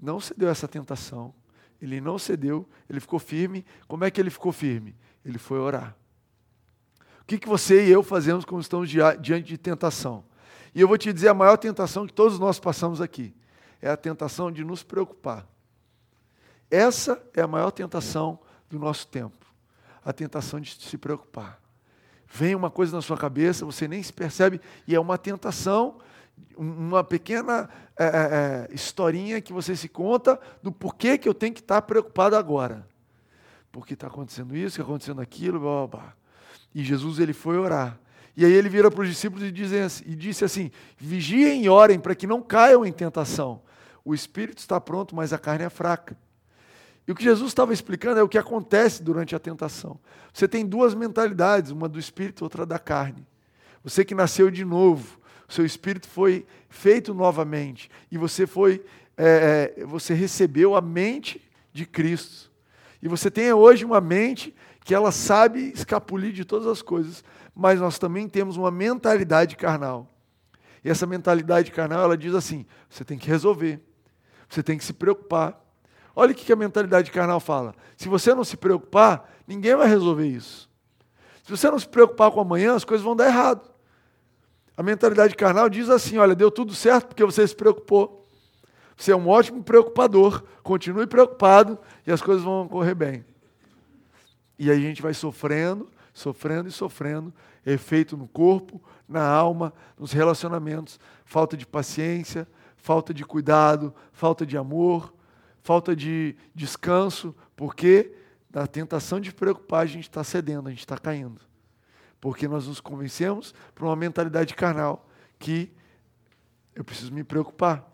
[0.00, 1.34] não cedeu a essa tentação.
[1.82, 3.62] Ele não cedeu, ele ficou firme.
[3.86, 4.96] Como é que ele ficou firme?
[5.22, 5.94] Ele foi orar.
[7.20, 10.24] O que, que você e eu fazemos quando estamos diante de tentação?
[10.74, 13.34] E eu vou te dizer a maior tentação que todos nós passamos aqui
[13.82, 15.46] é a tentação de nos preocupar.
[16.70, 18.38] Essa é a maior tentação
[18.70, 19.47] do nosso tempo.
[20.08, 21.60] A tentação de se preocupar.
[22.26, 25.98] Vem uma coisa na sua cabeça, você nem se percebe, e é uma tentação,
[26.56, 28.08] uma pequena é, é,
[28.70, 32.88] é historinha que você se conta do porquê que eu tenho que estar preocupado agora.
[33.70, 36.12] Porque está acontecendo isso, está acontecendo aquilo, blá, blá, blá.
[36.74, 38.00] E Jesus ele foi orar.
[38.34, 42.00] E aí ele vira para os discípulos e, diz, e disse assim: vigiem e orem
[42.00, 43.60] para que não caiam em tentação.
[44.02, 46.16] O espírito está pronto, mas a carne é fraca.
[47.08, 49.98] E o que Jesus estava explicando é o que acontece durante a tentação.
[50.30, 53.26] Você tem duas mentalidades, uma do espírito, outra da carne.
[53.82, 55.18] Você que nasceu de novo,
[55.48, 58.84] seu espírito foi feito novamente e você foi,
[59.16, 61.42] é, é você recebeu a mente
[61.72, 62.52] de Cristo.
[63.00, 67.80] E você tem hoje uma mente que ela sabe escapulir de todas as coisas, mas
[67.80, 70.06] nós também temos uma mentalidade carnal.
[70.84, 73.80] E essa mentalidade carnal, ela diz assim: você tem que resolver,
[74.46, 75.67] você tem que se preocupar.
[76.20, 80.26] Olha o que a mentalidade carnal fala: se você não se preocupar, ninguém vai resolver
[80.26, 80.68] isso.
[81.44, 83.70] Se você não se preocupar com amanhã, as coisas vão dar errado.
[84.76, 88.26] A mentalidade carnal diz assim: olha, deu tudo certo porque você se preocupou.
[88.96, 93.24] Você é um ótimo preocupador, continue preocupado e as coisas vão correr bem.
[94.58, 97.32] E aí a gente vai sofrendo, sofrendo e sofrendo,
[97.64, 102.44] efeito no corpo, na alma, nos relacionamentos, falta de paciência,
[102.76, 105.12] falta de cuidado, falta de amor,
[105.68, 108.14] falta de descanso, porque
[108.48, 111.42] da tentação de preocupar a gente está cedendo, a gente está caindo.
[112.18, 115.06] Porque nós nos convencemos por uma mentalidade carnal
[115.38, 115.70] que
[116.74, 117.86] eu preciso me preocupar.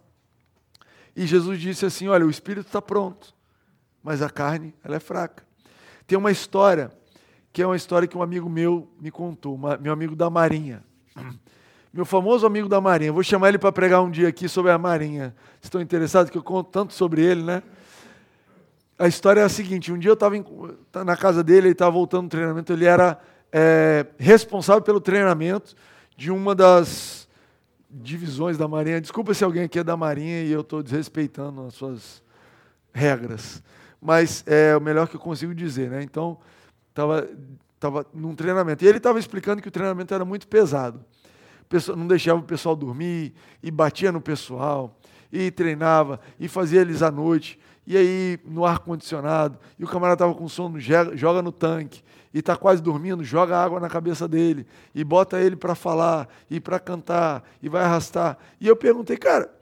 [1.17, 3.35] E Jesus disse assim: olha, o espírito está pronto,
[4.05, 5.45] mas a carne ela é fraca.
[6.07, 6.93] Tem uma história
[7.53, 10.85] que é uma história que um amigo meu me contou, uma, meu amigo da Marinha.
[11.95, 13.13] Meu famoso amigo da Marinha.
[13.13, 15.33] Vou chamar ele para pregar um dia aqui sobre a Marinha.
[15.63, 16.29] Estão interessados?
[16.29, 17.63] Que eu conto tanto sobre ele, né?
[18.99, 20.35] A história é a seguinte: um dia eu estava
[20.91, 23.17] tá na casa dele, ele estava voltando do treinamento, ele era
[23.53, 25.77] é, responsável pelo treinamento
[26.17, 27.29] de uma das
[27.89, 29.01] divisões da Marinha.
[29.01, 32.21] Desculpa se alguém aqui é da Marinha e eu estou desrespeitando as suas
[32.93, 33.63] regras,
[34.03, 36.03] mas é o melhor que eu consigo dizer, né?
[36.03, 36.39] Então,
[36.91, 37.29] estava
[37.79, 38.85] tava num treinamento.
[38.85, 40.99] E ele estava explicando que o treinamento era muito pesado.
[41.97, 44.99] Não deixava o pessoal dormir, e batia no pessoal,
[45.33, 47.59] e treinava, e fazia eles à noite.
[47.87, 52.57] e aí no ar-condicionado, e o camarada estava com sono, joga no tanque, e está
[52.57, 57.45] quase dormindo, joga água na cabeça dele, e bota ele para falar, e para cantar,
[57.63, 58.39] e vai arrastar.
[58.61, 59.53] E eu perguntei, cara,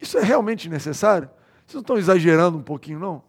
[0.00, 1.28] isso é realmente necessário?
[1.66, 3.22] Vocês não estão exagerando um pouquinho, não?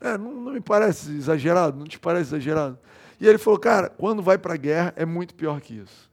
[0.00, 2.78] É, não, não me parece exagerado, não te parece exagerado?
[3.20, 6.10] E ele falou, cara, quando vai para a guerra é muito pior que isso.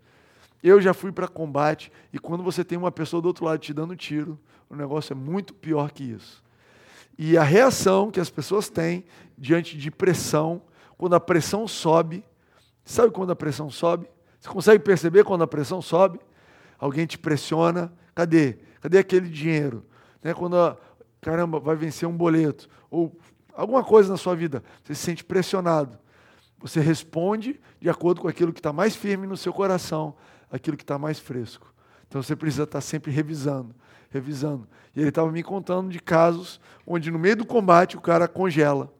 [0.64, 3.74] Eu já fui para combate, e quando você tem uma pessoa do outro lado te
[3.74, 6.44] dando tiro, o negócio é muito pior que isso.
[7.18, 9.04] E a reação que as pessoas têm
[9.38, 10.62] diante de pressão,
[10.98, 12.24] quando a pressão sobe,
[12.86, 14.08] sabe quando a pressão sobe?
[14.40, 16.20] Você consegue perceber quando a pressão sobe?
[16.80, 18.58] Alguém te pressiona, cadê?
[18.82, 19.86] Cadê aquele dinheiro?
[20.24, 20.34] Né?
[20.34, 20.78] Quando, a,
[21.20, 23.16] caramba, vai vencer um boleto, ou
[23.54, 26.00] alguma coisa na sua vida, você se sente pressionado.
[26.60, 30.16] Você responde de acordo com aquilo que está mais firme no seu coração,
[30.52, 31.74] aquilo que está mais fresco.
[32.08, 33.74] Então você precisa estar tá sempre revisando
[34.12, 34.68] revisando.
[34.96, 38.94] E ele estava me contando de casos onde no meio do combate o cara congela.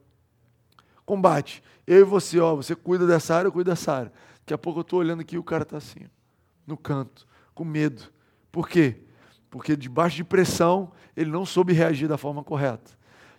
[1.06, 1.62] Combate.
[1.86, 4.14] Eu e você, ó, você cuida dessa área, eu cuido dessa área.
[4.40, 6.00] Daqui a pouco eu estou olhando aqui e o cara está assim,
[6.66, 8.04] no canto, com medo.
[8.52, 9.02] Por quê?
[9.50, 12.92] Porque debaixo de pressão ele não soube reagir da forma correta.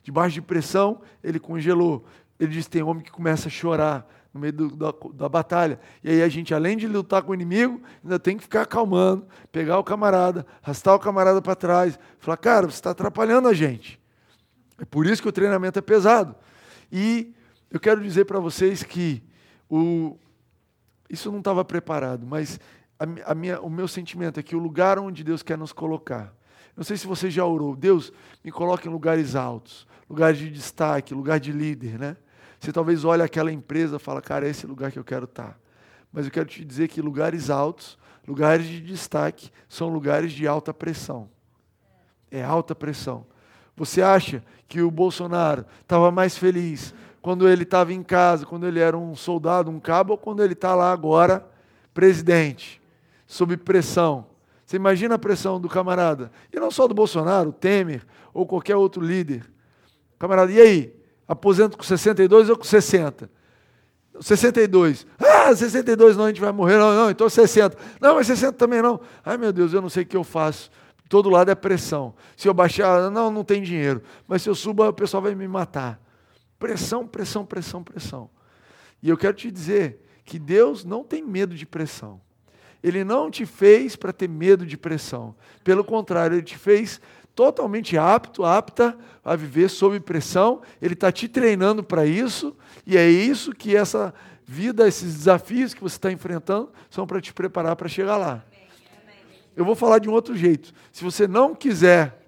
[0.03, 2.05] Debaixo de pressão ele congelou.
[2.43, 5.79] Ele disse: tem homem que começa a chorar no meio do, da, da batalha.
[6.03, 9.25] E aí a gente, além de lutar com o inimigo, ainda tem que ficar acalmando,
[9.53, 14.01] pegar o camarada, arrastar o camarada para trás, falar, cara, você está atrapalhando a gente.
[14.77, 16.35] É por isso que o treinamento é pesado.
[16.91, 17.33] E
[17.71, 19.23] eu quero dizer para vocês que
[19.71, 20.19] o,
[21.09, 22.59] isso não estava preparado, mas
[22.99, 26.35] a, a minha, o meu sentimento é que o lugar onde Deus quer nos colocar,
[26.77, 31.15] não sei se você já orou, Deus me coloca em lugares altos, lugares de destaque,
[31.15, 32.17] lugar de líder, né?
[32.63, 35.59] Você talvez olhe aquela empresa e fala, cara, é esse lugar que eu quero estar.
[36.13, 40.73] Mas eu quero te dizer que lugares altos, lugares de destaque, são lugares de alta
[40.73, 41.29] pressão.
[42.31, 43.27] É alta pressão.
[43.77, 48.79] Você acha que o Bolsonaro estava mais feliz quando ele estava em casa, quando ele
[48.79, 51.45] era um soldado, um cabo, ou quando ele está lá agora,
[51.93, 52.81] presidente,
[53.27, 54.25] sob pressão?
[54.65, 56.31] Você imagina a pressão do camarada.
[56.53, 59.51] E não só do Bolsonaro, Temer, ou qualquer outro líder.
[60.17, 61.02] Camarada, e aí?
[61.33, 63.31] Aposento com 62 ou com 60?
[64.21, 65.07] 62.
[65.19, 66.79] Ah, 62 não, a gente vai morrer.
[66.79, 67.77] Não, não, então 60.
[68.01, 69.01] Não, mas 60 também não.
[69.25, 70.71] Ai, meu Deus, eu não sei o que eu faço.
[71.09, 72.15] Todo lado é pressão.
[72.37, 74.03] Se eu baixar, não, não tem dinheiro.
[74.27, 76.01] Mas se eu suba, o pessoal vai me matar.
[76.59, 78.31] Pressão, pressão, pressão, pressão.
[79.03, 82.21] E eu quero te dizer que Deus não tem medo de pressão.
[82.83, 85.35] Ele não te fez para ter medo de pressão.
[85.63, 87.01] Pelo contrário, ele te fez
[87.35, 93.09] totalmente apto, apta a viver sob pressão, ele está te treinando para isso, e é
[93.09, 94.13] isso que essa
[94.45, 98.45] vida, esses desafios que você está enfrentando, são para te preparar para chegar lá.
[99.55, 100.73] Eu vou falar de um outro jeito.
[100.91, 102.27] Se você não quiser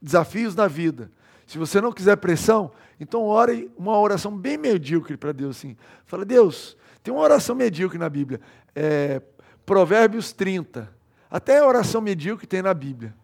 [0.00, 1.10] desafios na vida,
[1.46, 5.58] se você não quiser pressão, então ore uma oração bem medíocre para Deus.
[5.58, 5.76] Assim.
[6.04, 8.40] Fala, Deus, tem uma oração medíocre na Bíblia.
[8.74, 9.22] É,
[9.64, 10.92] Provérbios 30.
[11.30, 13.14] Até a oração medíocre tem na Bíblia.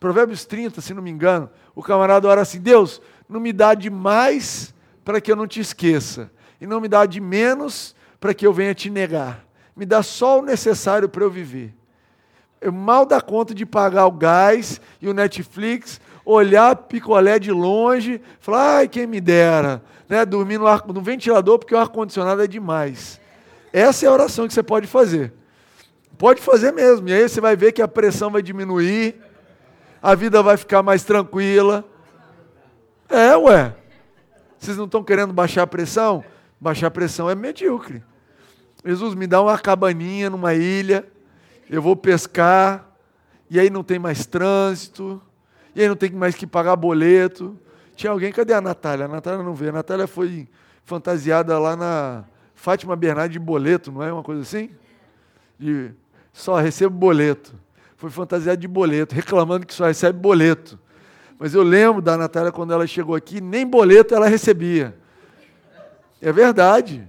[0.00, 3.90] Provérbios 30, se não me engano, o camarada ora assim: Deus, não me dá de
[3.90, 6.30] mais para que eu não te esqueça,
[6.60, 9.44] e não me dá de menos para que eu venha te negar.
[9.74, 11.74] Me dá só o necessário para eu viver.
[12.60, 18.20] Eu mal dá conta de pagar o gás e o Netflix, olhar picolé de longe,
[18.40, 20.26] falar, ai, quem me dera, né?
[20.26, 23.20] dormir no, ar, no ventilador porque o ar-condicionado é demais.
[23.72, 25.32] Essa é a oração que você pode fazer.
[26.18, 29.14] Pode fazer mesmo, e aí você vai ver que a pressão vai diminuir,
[30.02, 31.84] a vida vai ficar mais tranquila.
[33.08, 33.74] É, ué.
[34.58, 36.24] Vocês não estão querendo baixar a pressão?
[36.60, 38.02] Baixar a pressão é medíocre.
[38.84, 41.04] Jesus me dá uma cabaninha numa ilha,
[41.68, 42.88] eu vou pescar,
[43.50, 45.20] e aí não tem mais trânsito,
[45.74, 47.56] e aí não tem mais que pagar boleto.
[47.94, 49.06] Tinha alguém, cadê a Natália?
[49.06, 49.70] A Natália não veio.
[49.70, 50.48] A Natália foi
[50.84, 54.70] fantasiada lá na Fátima Bernardes de boleto, não é uma coisa assim?
[55.58, 55.92] De
[56.32, 57.54] só recebo boleto
[57.98, 60.78] foi fantasiada de boleto, reclamando que só recebe boleto.
[61.36, 64.96] Mas eu lembro da Natália quando ela chegou aqui, nem boleto ela recebia.
[66.22, 67.08] É verdade.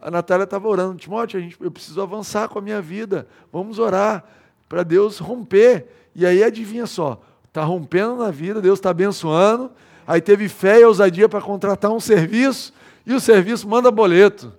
[0.00, 3.28] A Natália estava orando, Timóteo, a gente, eu preciso avançar com a minha vida.
[3.52, 4.24] Vamos orar
[4.68, 5.86] para Deus romper.
[6.16, 9.70] E aí adivinha só, está rompendo na vida, Deus está abençoando.
[10.04, 12.72] Aí teve fé e ousadia para contratar um serviço,
[13.06, 14.52] e o serviço manda boleto.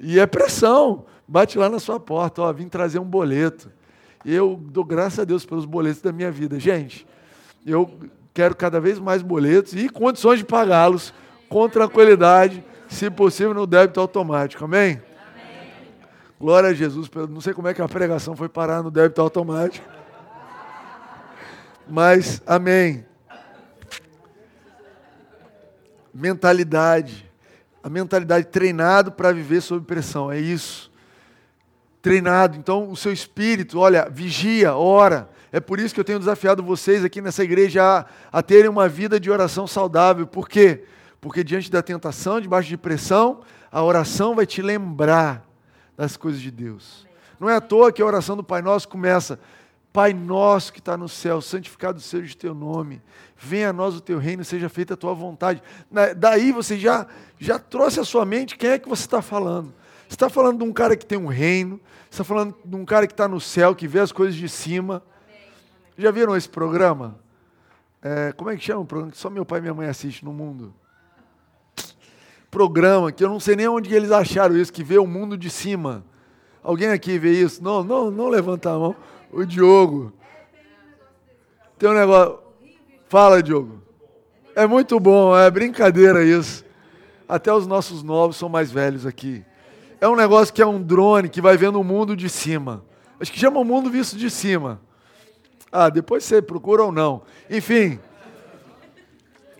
[0.00, 1.04] E é pressão.
[1.26, 3.75] Bate lá na sua porta, ó, vim trazer um boleto
[4.34, 6.58] eu dou graças a Deus pelos boletos da minha vida.
[6.58, 7.06] Gente,
[7.64, 7.98] eu
[8.34, 11.12] quero cada vez mais boletos e condições de pagá-los
[11.48, 14.64] com tranquilidade, se possível no débito automático.
[14.64, 15.00] Amém?
[16.38, 17.08] Glória a Jesus.
[17.30, 19.86] Não sei como é que a pregação foi parar no débito automático.
[21.88, 23.06] Mas, amém.
[26.16, 27.30] mentalidade.
[27.82, 30.90] A mentalidade treinado para viver sob pressão, é isso.
[32.06, 32.56] Treinado.
[32.56, 35.28] Então, o seu espírito, olha, vigia, ora.
[35.50, 38.88] É por isso que eu tenho desafiado vocês aqui nessa igreja a, a terem uma
[38.88, 40.24] vida de oração saudável.
[40.24, 40.84] Por quê?
[41.20, 43.40] Porque diante da tentação, debaixo de pressão,
[43.72, 45.44] a oração vai te lembrar
[45.96, 47.04] das coisas de Deus.
[47.40, 49.40] Não é à toa que a oração do Pai Nosso começa:
[49.92, 53.02] Pai nosso que está no céu, santificado seja o teu nome,
[53.36, 55.60] venha a nós o teu reino, seja feita a tua vontade.
[56.16, 57.04] Daí você já,
[57.36, 59.74] já trouxe à sua mente quem é que você está falando.
[60.08, 62.84] Você está falando de um cara que tem um reino, você está falando de um
[62.84, 65.02] cara que está no céu, que vê as coisas de cima.
[65.98, 67.18] Já viram esse programa?
[68.02, 70.28] É, como é que chama o programa que só meu pai e minha mãe assistem
[70.28, 70.72] no mundo?
[72.50, 75.50] Programa que eu não sei nem onde eles acharam isso, que vê o mundo de
[75.50, 76.04] cima.
[76.62, 77.62] Alguém aqui vê isso?
[77.62, 78.96] Não, não, não levanta a mão.
[79.32, 80.12] O Diogo.
[81.78, 82.38] Tem um negócio.
[83.08, 83.82] Fala, Diogo.
[84.54, 86.64] É muito bom, é brincadeira isso.
[87.28, 89.44] Até os nossos novos são mais velhos aqui.
[90.00, 92.84] É um negócio que é um drone que vai vendo o mundo de cima.
[93.18, 94.80] Acho que chama o mundo visto de cima.
[95.72, 97.22] Ah, depois você procura ou não.
[97.50, 97.98] Enfim,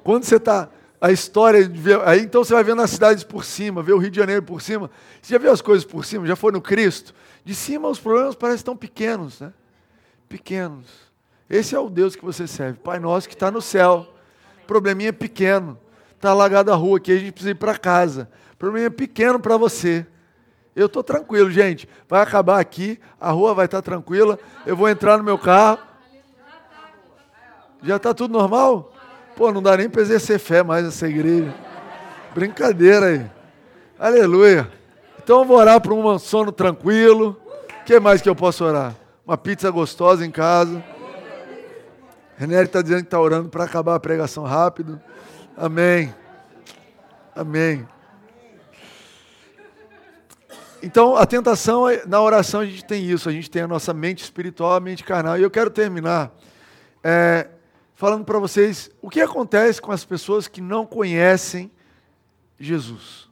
[0.02, 0.68] quando você está.
[0.98, 1.70] A história.
[2.06, 4.62] Aí então você vai vendo as cidades por cima, vê o Rio de Janeiro por
[4.62, 4.90] cima.
[5.20, 6.26] Você já viu as coisas por cima?
[6.26, 7.14] Já foi no Cristo?
[7.44, 9.52] De cima os problemas parecem tão pequenos, né?
[10.26, 10.86] Pequenos.
[11.48, 12.78] Esse é o Deus que você serve.
[12.78, 14.06] Pai nosso que está no céu.
[14.66, 15.78] Probleminha pequeno.
[16.14, 18.28] Está alagada a rua aqui, a gente precisa ir para casa.
[18.58, 20.06] Probleminha pequeno para você.
[20.76, 21.88] Eu estou tranquilo, gente.
[22.06, 24.38] Vai acabar aqui, a rua vai estar tá tranquila.
[24.66, 25.78] Eu vou entrar no meu carro.
[27.82, 28.92] Já está tudo normal?
[29.34, 31.54] Pô, não dá nem para exercer fé mais essa igreja.
[32.34, 33.26] Brincadeira aí.
[33.98, 34.70] Aleluia.
[35.22, 37.40] Então eu vou orar para um sono tranquilo.
[37.80, 38.94] O que mais que eu posso orar?
[39.26, 40.84] Uma pizza gostosa em casa.
[42.36, 45.00] René está dizendo que está orando para acabar a pregação rápido.
[45.56, 46.14] Amém.
[47.34, 47.86] Amém.
[50.86, 54.22] Então, a tentação, na oração a gente tem isso, a gente tem a nossa mente
[54.22, 55.36] espiritual, a mente carnal.
[55.36, 56.32] E eu quero terminar
[57.02, 57.48] é,
[57.96, 61.72] falando para vocês o que acontece com as pessoas que não conhecem
[62.56, 63.28] Jesus.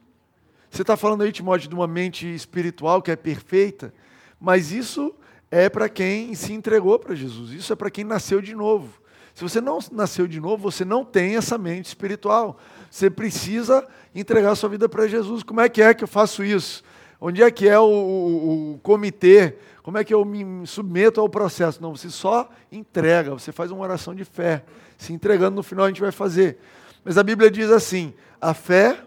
[0.69, 3.93] Você está falando aí, Timóteo, de uma mente espiritual que é perfeita,
[4.37, 5.15] mas isso
[5.49, 9.01] é para quem se entregou para Jesus, isso é para quem nasceu de novo.
[9.33, 12.59] Se você não nasceu de novo, você não tem essa mente espiritual.
[12.91, 15.41] Você precisa entregar sua vida para Jesus.
[15.41, 16.83] Como é que é que eu faço isso?
[17.27, 19.55] Onde é que é o, o, o, comitê?
[19.81, 21.81] Como é que eu me submeto ao processo?
[21.81, 24.63] Não, você só entrega, você faz uma oração de fé.
[24.95, 26.59] Se entregando, no final a gente vai fazer.
[27.03, 28.99] Mas a Bíblia diz assim: a fé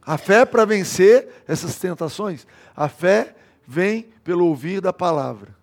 [0.00, 3.36] a fé para vencer essas tentações, a fé
[3.68, 5.54] vem pelo ouvir da palavra.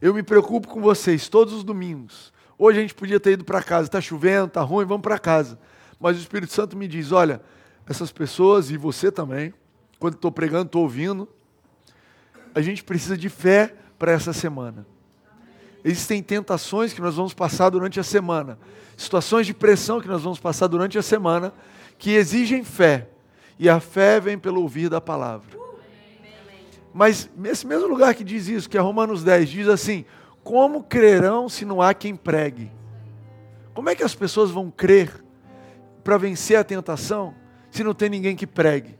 [0.00, 2.32] Eu me preocupo com vocês todos os domingos.
[2.56, 5.58] Hoje a gente podia ter ido para casa, está chovendo, está ruim, vamos para casa.
[5.98, 7.40] Mas o Espírito Santo me diz: olha,
[7.84, 9.52] essas pessoas e você também,
[9.98, 11.28] quando estou pregando, estou ouvindo,
[12.54, 14.86] a gente precisa de fé para essa semana.
[15.84, 18.58] Existem tentações que nós vamos passar durante a semana,
[18.96, 21.52] situações de pressão que nós vamos passar durante a semana,
[21.98, 23.08] que exigem fé.
[23.58, 25.56] E a fé vem pelo ouvir da palavra.
[26.92, 30.04] Mas nesse mesmo lugar que diz isso, que é Romanos 10, diz assim:
[30.42, 32.72] Como crerão se não há quem pregue?
[33.74, 35.22] Como é que as pessoas vão crer
[36.02, 37.34] para vencer a tentação
[37.70, 38.96] se não tem ninguém que pregue?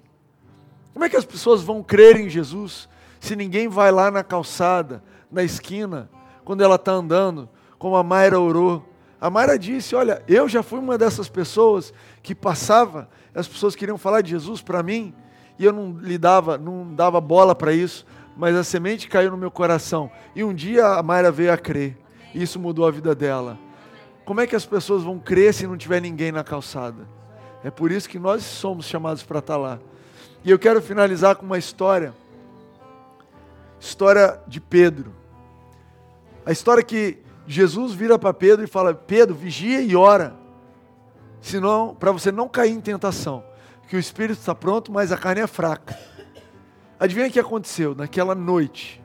[0.97, 2.88] Como é que as pessoas vão crer em Jesus
[3.20, 6.09] se ninguém vai lá na calçada, na esquina,
[6.42, 7.47] quando ela está andando,
[7.78, 8.82] como a Mayra orou?
[9.20, 11.92] A Mayra disse: Olha, eu já fui uma dessas pessoas
[12.22, 15.12] que passava as pessoas queriam falar de Jesus para mim
[15.59, 19.36] e eu não lhe dava, não dava bola para isso, mas a semente caiu no
[19.36, 20.11] meu coração.
[20.34, 21.99] E um dia a Mayra veio a crer.
[22.34, 23.59] E isso mudou a vida dela.
[24.24, 27.07] Como é que as pessoas vão crer se não tiver ninguém na calçada?
[27.62, 29.78] É por isso que nós somos chamados para estar tá lá.
[30.47, 32.14] E eu quero finalizar com uma história.
[33.80, 35.12] História de Pedro.
[36.47, 37.18] A história que
[37.49, 40.36] Jesus vira para Pedro e fala: Pedro, vigia e ora
[41.40, 43.42] senão para você não cair em tentação,
[43.88, 45.99] que o espírito está pronto, mas a carne é fraca.
[46.99, 49.03] Adivinha o que aconteceu naquela noite?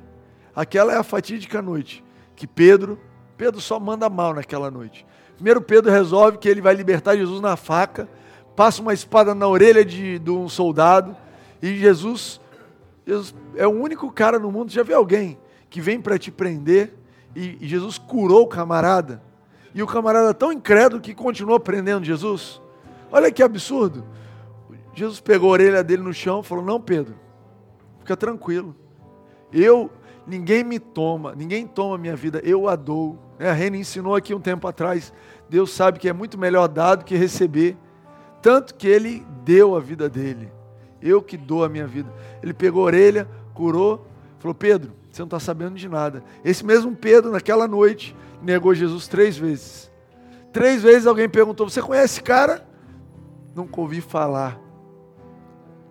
[0.56, 2.04] Aquela é a fatídica noite
[2.36, 3.00] que Pedro,
[3.36, 5.08] Pedro só manda mal naquela noite.
[5.36, 8.08] Primeiro Pedro resolve que ele vai libertar Jesus na faca,
[8.56, 11.18] passa uma espada na orelha de, de um soldado
[11.62, 12.42] e Jesus,
[13.06, 15.38] Jesus é o único cara no mundo, já viu alguém
[15.70, 16.94] que vem para te prender
[17.36, 19.22] e, e Jesus curou o camarada?
[19.74, 22.62] E o camarada tão incrédulo que continuou prendendo Jesus.
[23.12, 24.06] Olha que absurdo.
[24.94, 27.16] Jesus pegou a orelha dele no chão e falou: Não, Pedro,
[28.00, 28.76] fica tranquilo.
[29.52, 29.90] Eu,
[30.28, 33.18] ninguém me toma, ninguém toma minha vida, eu a dou.
[33.40, 35.14] É, a Rena ensinou aqui um tempo atrás:
[35.50, 37.78] Deus sabe que é muito melhor dar do que receber.
[38.42, 40.52] Tanto que ele deu a vida dele.
[41.02, 42.12] Eu que dou a minha vida.
[42.44, 44.06] Ele pegou a orelha, curou,
[44.40, 46.24] falou: Pedro, você não está sabendo de nada.
[46.44, 49.92] Esse mesmo Pedro, naquela noite, negou Jesus três vezes.
[50.54, 52.68] Três vezes alguém perguntou: Você conhece esse cara?
[53.56, 54.60] Nunca ouvi falar.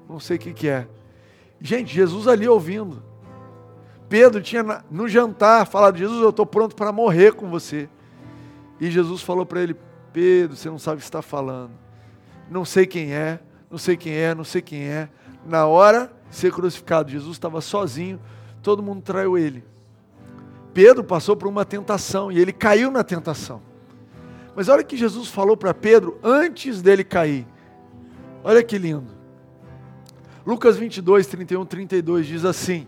[0.08, 0.88] Não sei o que, que é.
[1.61, 3.02] Gente, Jesus ali ouvindo.
[4.08, 7.88] Pedro tinha no jantar falado: Jesus, eu estou pronto para morrer com você.
[8.80, 9.76] E Jesus falou para ele:
[10.12, 11.72] Pedro, você não sabe o que está falando.
[12.50, 13.38] Não sei quem é,
[13.71, 15.09] não sei quem é, não sei quem é.
[15.47, 18.21] Na hora de ser crucificado, Jesus estava sozinho,
[18.62, 19.64] todo mundo traiu ele.
[20.75, 23.62] Pedro passou por uma tentação e ele caiu na tentação.
[24.55, 27.47] Mas olha que Jesus falou para Pedro antes dele cair.
[28.43, 29.21] Olha que lindo.
[30.45, 32.87] Lucas 22, 31, 32 diz assim: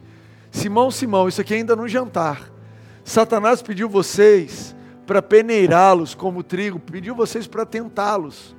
[0.51, 2.51] Simão, Simão, isso aqui ainda no jantar.
[3.05, 4.75] Satanás pediu vocês
[5.07, 8.55] para peneirá-los como trigo, pediu vocês para tentá-los.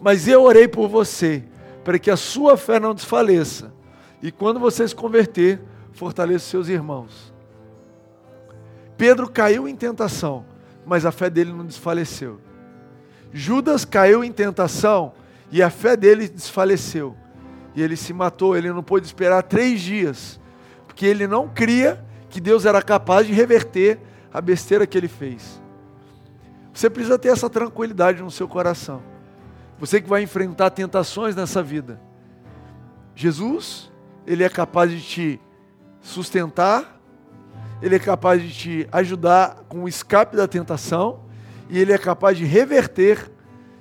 [0.00, 1.42] Mas eu orei por você,
[1.84, 3.72] para que a sua fé não desfaleça.
[4.22, 5.60] E quando você se converter,
[5.92, 7.32] fortaleça seus irmãos.
[8.96, 10.44] Pedro caiu em tentação,
[10.84, 12.40] mas a fé dele não desfaleceu.
[13.32, 15.12] Judas caiu em tentação
[15.50, 17.16] e a fé dele desfaleceu.
[17.74, 20.40] E ele se matou, ele não pôde esperar três dias,
[20.86, 24.00] porque ele não cria que Deus era capaz de reverter
[24.32, 25.60] a besteira que ele fez.
[26.72, 29.02] Você precisa ter essa tranquilidade no seu coração.
[29.78, 32.00] Você que vai enfrentar tentações nessa vida.
[33.14, 33.90] Jesus,
[34.26, 35.40] ele é capaz de te
[36.00, 37.00] sustentar,
[37.80, 41.20] ele é capaz de te ajudar com o escape da tentação
[41.68, 43.30] e ele é capaz de reverter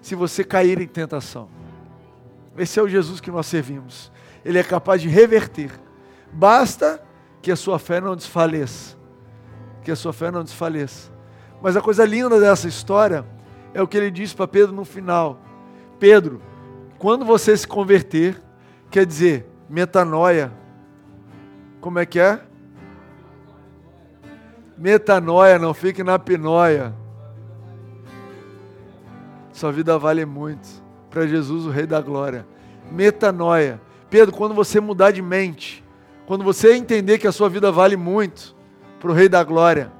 [0.02, 1.50] se você cair em tentação.
[2.58, 4.12] Esse é o Jesus que nós servimos.
[4.44, 5.72] Ele é capaz de reverter.
[6.32, 7.02] Basta
[7.42, 8.96] que a sua fé não desfaleça.
[9.84, 11.12] Que a sua fé não desfaleça.
[11.62, 13.26] Mas a coisa linda dessa história
[13.74, 15.40] é o que ele diz para Pedro no final.
[16.00, 16.42] Pedro,
[16.98, 18.42] quando você se converter,
[18.90, 20.52] quer dizer, metanoia.
[21.82, 22.42] Como é que é?
[24.78, 26.94] Metanoia, não fique na pinóia.
[29.52, 30.68] Sua vida vale muito.
[31.10, 32.46] Para Jesus, o Rei da Glória.
[32.92, 33.82] Metanoia.
[34.10, 35.84] Pedro, quando você mudar de mente,
[36.28, 38.56] quando você entender que a sua vida vale muito
[39.00, 39.92] para o Rei da Glória,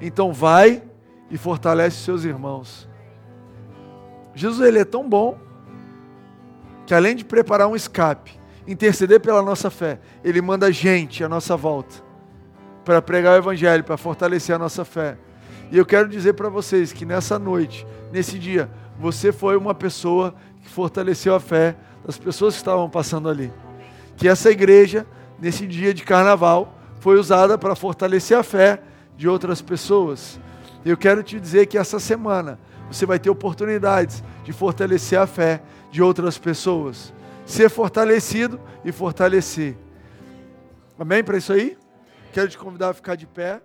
[0.00, 0.82] então vai
[1.30, 2.88] e fortalece seus irmãos.
[4.34, 5.38] Jesus ele é tão bom
[6.86, 11.56] que além de preparar um escape, interceder pela nossa fé, ele manda gente à nossa
[11.56, 11.96] volta
[12.84, 15.16] para pregar o evangelho, para fortalecer a nossa fé.
[15.70, 20.34] E eu quero dizer para vocês que nessa noite, nesse dia, você foi uma pessoa
[20.60, 23.52] que fortaleceu a fé das pessoas que estavam passando ali.
[24.16, 25.06] Que essa igreja,
[25.40, 28.80] nesse dia de carnaval, foi usada para fortalecer a fé
[29.16, 30.38] de outras pessoas.
[30.84, 32.58] Eu quero te dizer que essa semana
[32.88, 37.12] você vai ter oportunidades de fortalecer a fé de outras pessoas.
[37.44, 39.76] Ser fortalecido e fortalecer.
[40.98, 41.76] Amém para isso aí?
[42.32, 43.60] Quero te convidar a ficar de pé.